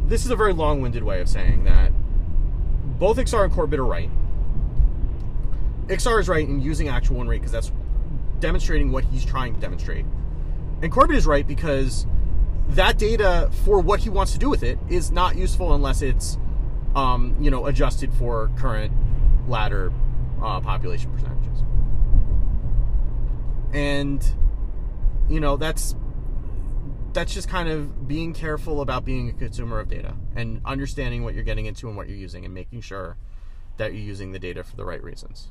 this 0.08 0.24
is 0.24 0.32
a 0.32 0.36
very 0.36 0.54
long-winded 0.54 1.04
way 1.04 1.20
of 1.20 1.28
saying 1.28 1.64
that 1.64 1.92
both 3.00 3.18
Iksar 3.18 3.46
and 3.46 3.54
Corbett 3.54 3.80
are 3.80 3.86
right. 3.86 4.10
Iksar 5.88 6.20
is 6.20 6.30
right 6.30 6.48
in 6.48 6.62
using 6.62 6.88
actual 6.88 7.18
win 7.18 7.28
rate 7.28 7.40
because 7.40 7.52
that's 7.52 7.72
demonstrating 8.40 8.92
what 8.92 9.04
he's 9.06 9.26
trying 9.26 9.54
to 9.54 9.60
demonstrate. 9.60 10.06
And 10.82 10.92
Corbett 10.92 11.16
is 11.16 11.26
right 11.26 11.46
because 11.48 12.06
that 12.70 12.98
data 12.98 13.50
for 13.64 13.80
what 13.80 14.00
he 14.00 14.10
wants 14.10 14.34
to 14.34 14.40
do 14.40 14.50
with 14.50 14.64
it 14.64 14.78
is 14.90 15.12
not 15.12 15.36
useful 15.36 15.74
unless 15.74 16.02
it's, 16.02 16.38
um, 16.96 17.36
you 17.40 17.52
know, 17.52 17.66
adjusted 17.68 18.14
for 18.14 18.52
current 18.58 18.92
ladder 19.48 19.92
uh, 20.42 20.60
population 20.60 21.12
percentages. 21.12 21.64
And, 23.74 24.26
you 25.30 25.40
know, 25.40 25.58
that's 25.58 25.96
that's 27.14 27.34
just 27.34 27.48
kind 27.48 27.70
of 27.70 28.08
being 28.08 28.34
careful 28.34 28.82
about 28.82 29.06
being 29.06 29.30
a 29.30 29.34
consumer 29.34 29.80
of 29.80 29.88
data 29.88 30.14
and 30.36 30.60
understanding 30.66 31.24
what 31.24 31.34
you're 31.34 31.44
getting 31.46 31.66
into 31.66 31.88
and 31.88 31.96
what 31.96 32.10
you're 32.10 32.18
using 32.18 32.44
and 32.44 32.54
making 32.54 32.82
sure 32.82 33.16
that 33.78 33.94
you're 33.94 34.04
using 34.04 34.34
the 34.34 34.40
data 34.40 34.64
for 34.64 34.76
the 34.76 34.84
right 34.84 35.02
reasons. 35.02 35.50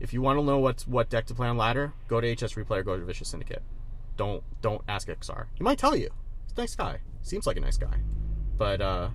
If 0.00 0.12
you 0.14 0.22
want 0.22 0.38
to 0.38 0.44
know 0.44 0.58
what's 0.58 0.86
what 0.86 1.10
deck 1.10 1.26
to 1.26 1.34
play 1.34 1.46
on 1.46 1.56
ladder, 1.56 1.92
go 2.08 2.20
to 2.20 2.34
HS 2.34 2.54
Replay 2.54 2.78
or 2.78 2.82
go 2.82 2.98
to 2.98 3.04
Vicious 3.04 3.28
Syndicate. 3.28 3.62
Don't 4.16 4.42
don't 4.62 4.82
ask 4.88 5.08
Iksar. 5.08 5.46
He 5.54 5.62
might 5.62 5.78
tell 5.78 5.94
you. 5.94 6.10
He's 6.46 6.56
a 6.56 6.60
nice 6.60 6.74
guy. 6.74 7.00
Seems 7.22 7.46
like 7.46 7.56
a 7.56 7.60
nice 7.60 7.76
guy. 7.76 7.98
But 8.56 8.80
uh, 8.80 9.10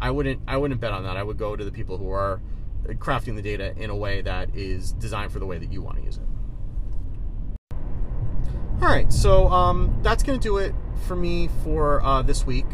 I 0.00 0.10
wouldn't 0.10 0.40
I 0.48 0.56
wouldn't 0.56 0.80
bet 0.80 0.92
on 0.92 1.04
that. 1.04 1.16
I 1.16 1.22
would 1.22 1.38
go 1.38 1.54
to 1.54 1.64
the 1.64 1.70
people 1.70 1.98
who 1.98 2.10
are 2.10 2.40
crafting 2.94 3.36
the 3.36 3.42
data 3.42 3.74
in 3.76 3.90
a 3.90 3.96
way 3.96 4.22
that 4.22 4.54
is 4.56 4.92
designed 4.92 5.32
for 5.32 5.38
the 5.38 5.46
way 5.46 5.58
that 5.58 5.70
you 5.70 5.82
want 5.82 5.98
to 5.98 6.04
use 6.04 6.16
it. 6.16 7.76
All 8.82 8.88
right, 8.88 9.12
so 9.12 9.48
um, 9.48 9.96
that's 10.02 10.24
going 10.24 10.40
to 10.40 10.42
do 10.42 10.56
it 10.58 10.74
for 11.06 11.14
me 11.14 11.48
for 11.62 12.02
uh, 12.02 12.22
this 12.22 12.44
week. 12.44 12.66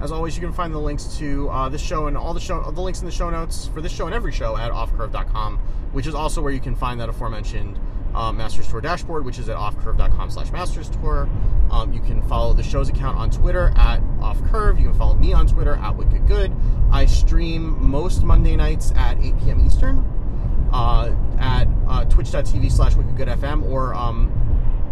As 0.00 0.10
always, 0.10 0.34
you 0.34 0.40
can 0.40 0.52
find 0.52 0.74
the 0.74 0.78
links 0.78 1.18
to 1.18 1.48
uh, 1.50 1.68
this 1.68 1.82
show 1.82 2.06
and 2.06 2.16
all 2.16 2.32
the 2.32 2.40
show 2.40 2.70
the 2.70 2.80
links 2.80 3.00
in 3.00 3.06
the 3.06 3.12
show 3.12 3.28
notes 3.28 3.66
for 3.68 3.82
this 3.82 3.92
show 3.92 4.06
and 4.06 4.14
every 4.14 4.32
show 4.32 4.56
at 4.56 4.72
offcurve.com, 4.72 5.60
which 5.92 6.06
is 6.06 6.14
also 6.14 6.42
where 6.42 6.52
you 6.52 6.60
can 6.60 6.74
find 6.74 7.00
that 7.00 7.08
aforementioned 7.08 7.78
uh, 8.14 8.32
Masters 8.32 8.68
Tour 8.68 8.80
dashboard, 8.80 9.24
which 9.24 9.38
is 9.38 9.48
at 9.48 9.56
offcurve.com 9.56 10.30
slash 10.30 10.50
Masters 10.50 10.90
Tour. 10.90 11.28
Um, 11.70 11.92
you 11.92 12.00
can 12.00 12.22
follow 12.22 12.52
the 12.52 12.62
show's 12.62 12.88
account 12.88 13.16
on 13.16 13.30
Twitter 13.30 13.72
at 13.76 14.02
offcurve. 14.20 14.78
You 14.78 14.88
can 14.88 14.94
follow 14.94 15.14
me 15.14 15.32
on 15.32 15.46
Twitter 15.46 15.76
at 15.76 15.96
Wicked 15.96 16.26
Good. 16.26 16.52
I 16.90 17.06
stream 17.06 17.90
most 17.90 18.22
Monday 18.22 18.56
nights 18.56 18.92
at 18.96 19.18
8 19.22 19.38
p.m. 19.40 19.66
Eastern 19.66 20.68
uh, 20.72 21.14
at 21.38 21.66
uh, 21.88 22.04
twitch.tv 22.06 22.70
slash 22.70 22.94
wickedgoodfm 22.94 23.70
or 23.70 23.94
um, 23.94 24.30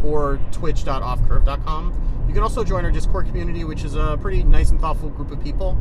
or 0.03 0.41
twitch.offcurve.com. 0.53 2.25
You 2.27 2.35
can 2.35 2.43
also 2.43 2.65
join 2.65 2.85
our 2.85 2.91
Discord 2.91 3.27
community, 3.27 3.65
which 3.65 3.85
is 3.85 3.97
a 3.97 4.17
pretty 4.21 4.43
nice 4.45 4.71
and 4.71 4.81
thoughtful 4.81 5.11
group 5.11 5.31
of 5.31 5.43
people 5.43 5.77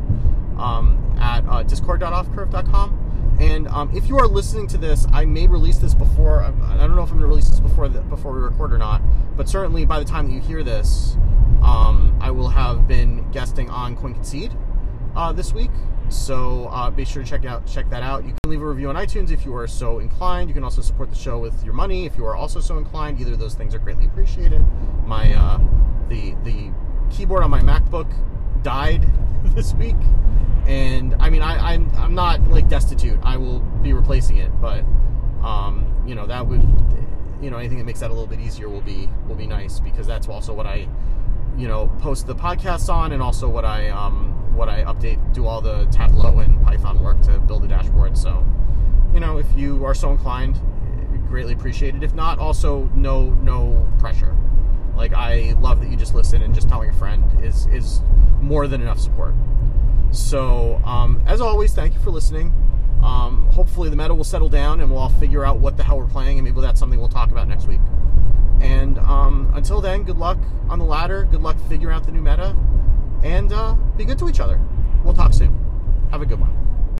um, 0.58 0.98
at 1.18 1.46
uh, 1.48 1.62
discord.offcurve.com. 1.62 3.09
And 3.40 3.66
um, 3.68 3.90
if 3.94 4.06
you 4.06 4.18
are 4.18 4.26
listening 4.26 4.66
to 4.68 4.78
this, 4.78 5.06
I 5.12 5.24
may 5.24 5.46
release 5.46 5.78
this 5.78 5.94
before. 5.94 6.42
I 6.42 6.76
don't 6.76 6.94
know 6.94 7.02
if 7.02 7.10
I'm 7.10 7.18
going 7.18 7.20
to 7.20 7.26
release 7.26 7.48
this 7.48 7.58
before 7.58 7.88
the, 7.88 8.02
before 8.02 8.32
we 8.32 8.40
record 8.40 8.70
or 8.70 8.78
not, 8.78 9.00
but 9.34 9.48
certainly 9.48 9.86
by 9.86 9.98
the 9.98 10.04
time 10.04 10.26
that 10.26 10.32
you 10.34 10.40
hear 10.40 10.62
this, 10.62 11.16
um, 11.62 12.16
I 12.20 12.30
will 12.30 12.48
have 12.48 12.86
been 12.86 13.30
guesting 13.30 13.70
on 13.70 13.96
Coin 13.96 14.12
Concede 14.12 14.52
uh, 15.16 15.32
this 15.32 15.54
week. 15.54 15.70
So 16.10 16.66
uh, 16.66 16.90
be 16.90 17.04
sure 17.04 17.22
to 17.22 17.28
check 17.28 17.46
out 17.46 17.66
check 17.66 17.88
that 17.90 18.02
out. 18.02 18.24
You 18.24 18.34
can 18.42 18.50
leave 18.50 18.60
a 18.60 18.66
review 18.66 18.90
on 18.90 18.96
iTunes 18.96 19.30
if 19.30 19.46
you 19.46 19.54
are 19.54 19.68
so 19.68 20.00
inclined. 20.00 20.50
You 20.50 20.54
can 20.54 20.64
also 20.64 20.82
support 20.82 21.08
the 21.08 21.16
show 21.16 21.38
with 21.38 21.64
your 21.64 21.72
money 21.72 22.04
if 22.04 22.16
you 22.16 22.26
are 22.26 22.36
also 22.36 22.60
so 22.60 22.78
inclined. 22.78 23.20
Either 23.20 23.32
of 23.32 23.38
those 23.38 23.54
things 23.54 23.74
are 23.74 23.78
greatly 23.78 24.06
appreciated. 24.06 24.62
My 25.06 25.32
uh, 25.32 25.58
the 26.08 26.34
the 26.42 26.72
keyboard 27.10 27.42
on 27.42 27.50
my 27.50 27.60
MacBook 27.60 28.12
died 28.62 29.06
this 29.44 29.72
week, 29.74 29.96
and 30.66 31.14
I 31.20 31.30
mean 31.30 31.42
I 31.42 31.74
I'm, 31.74 31.90
I'm 31.96 32.14
not 32.14 32.48
like 32.48 32.68
destitute. 32.68 33.18
I 33.22 33.36
will 33.36 33.60
be 33.60 33.92
replacing 33.92 34.38
it, 34.38 34.50
but 34.60 34.84
um, 35.42 36.02
you 36.06 36.14
know 36.14 36.26
that 36.26 36.46
would 36.46 36.62
you 37.40 37.50
know 37.50 37.56
anything 37.56 37.78
that 37.78 37.84
makes 37.84 38.00
that 38.00 38.10
a 38.10 38.12
little 38.12 38.26
bit 38.26 38.40
easier 38.40 38.68
will 38.68 38.80
be 38.80 39.08
will 39.26 39.34
be 39.34 39.46
nice 39.46 39.80
because 39.80 40.06
that's 40.06 40.28
also 40.28 40.52
what 40.52 40.66
I 40.66 40.88
you 41.56 41.68
know 41.68 41.88
post 42.00 42.26
the 42.26 42.34
podcasts 42.34 42.92
on 42.92 43.12
and 43.12 43.22
also 43.22 43.48
what 43.48 43.64
I 43.64 43.88
um, 43.88 44.54
what 44.54 44.68
I 44.68 44.84
update 44.84 45.32
do 45.32 45.46
all 45.46 45.60
the 45.60 45.86
Tableau 45.86 46.38
and 46.40 46.62
Python 46.62 47.02
work 47.02 47.20
to 47.22 47.38
build 47.38 47.62
the 47.62 47.68
dashboard. 47.68 48.16
So 48.16 48.44
you 49.14 49.20
know 49.20 49.38
if 49.38 49.46
you 49.56 49.84
are 49.84 49.94
so 49.94 50.10
inclined, 50.10 50.60
greatly 51.28 51.54
appreciated. 51.54 52.02
If 52.02 52.14
not, 52.14 52.38
also 52.38 52.90
no 52.94 53.30
no 53.30 53.90
pressure. 53.98 54.36
Like 54.94 55.14
I 55.14 55.54
love 55.60 55.80
that 55.80 55.90
you 55.90 55.96
just 55.96 56.14
listen 56.14 56.42
and 56.42 56.54
just 56.54 56.68
telling 56.68 56.90
a 56.90 56.92
friend 56.92 57.24
is 57.42 57.66
is 57.68 58.02
more 58.40 58.66
than 58.66 58.82
enough 58.82 58.98
support. 58.98 59.34
So 60.10 60.80
um, 60.84 61.22
as 61.26 61.40
always, 61.40 61.74
thank 61.74 61.94
you 61.94 62.00
for 62.00 62.10
listening. 62.10 62.52
Um, 63.02 63.46
hopefully 63.46 63.88
the 63.88 63.96
meta 63.96 64.14
will 64.14 64.24
settle 64.24 64.48
down 64.48 64.80
and 64.80 64.90
we'll 64.90 65.00
all 65.00 65.08
figure 65.08 65.44
out 65.44 65.58
what 65.58 65.76
the 65.76 65.82
hell 65.82 65.98
we're 65.98 66.06
playing 66.06 66.38
and 66.38 66.44
maybe 66.44 66.60
that's 66.60 66.78
something 66.78 66.98
we'll 66.98 67.08
talk 67.08 67.30
about 67.30 67.48
next 67.48 67.66
week. 67.66 67.80
And 68.60 68.98
um, 68.98 69.50
until 69.54 69.80
then, 69.80 70.02
good 70.02 70.18
luck 70.18 70.38
on 70.68 70.78
the 70.78 70.84
ladder. 70.84 71.24
Good 71.30 71.40
luck 71.42 71.56
figuring 71.68 71.96
out 71.96 72.04
the 72.04 72.12
new 72.12 72.20
meta, 72.20 72.54
and 73.22 73.52
uh, 73.52 73.74
be 73.96 74.04
good 74.04 74.18
to 74.18 74.28
each 74.28 74.40
other. 74.40 74.60
We'll 75.02 75.14
talk 75.14 75.32
soon. 75.32 75.56
Have 76.10 76.20
a 76.20 76.26
good 76.26 76.38
one. 76.38 76.50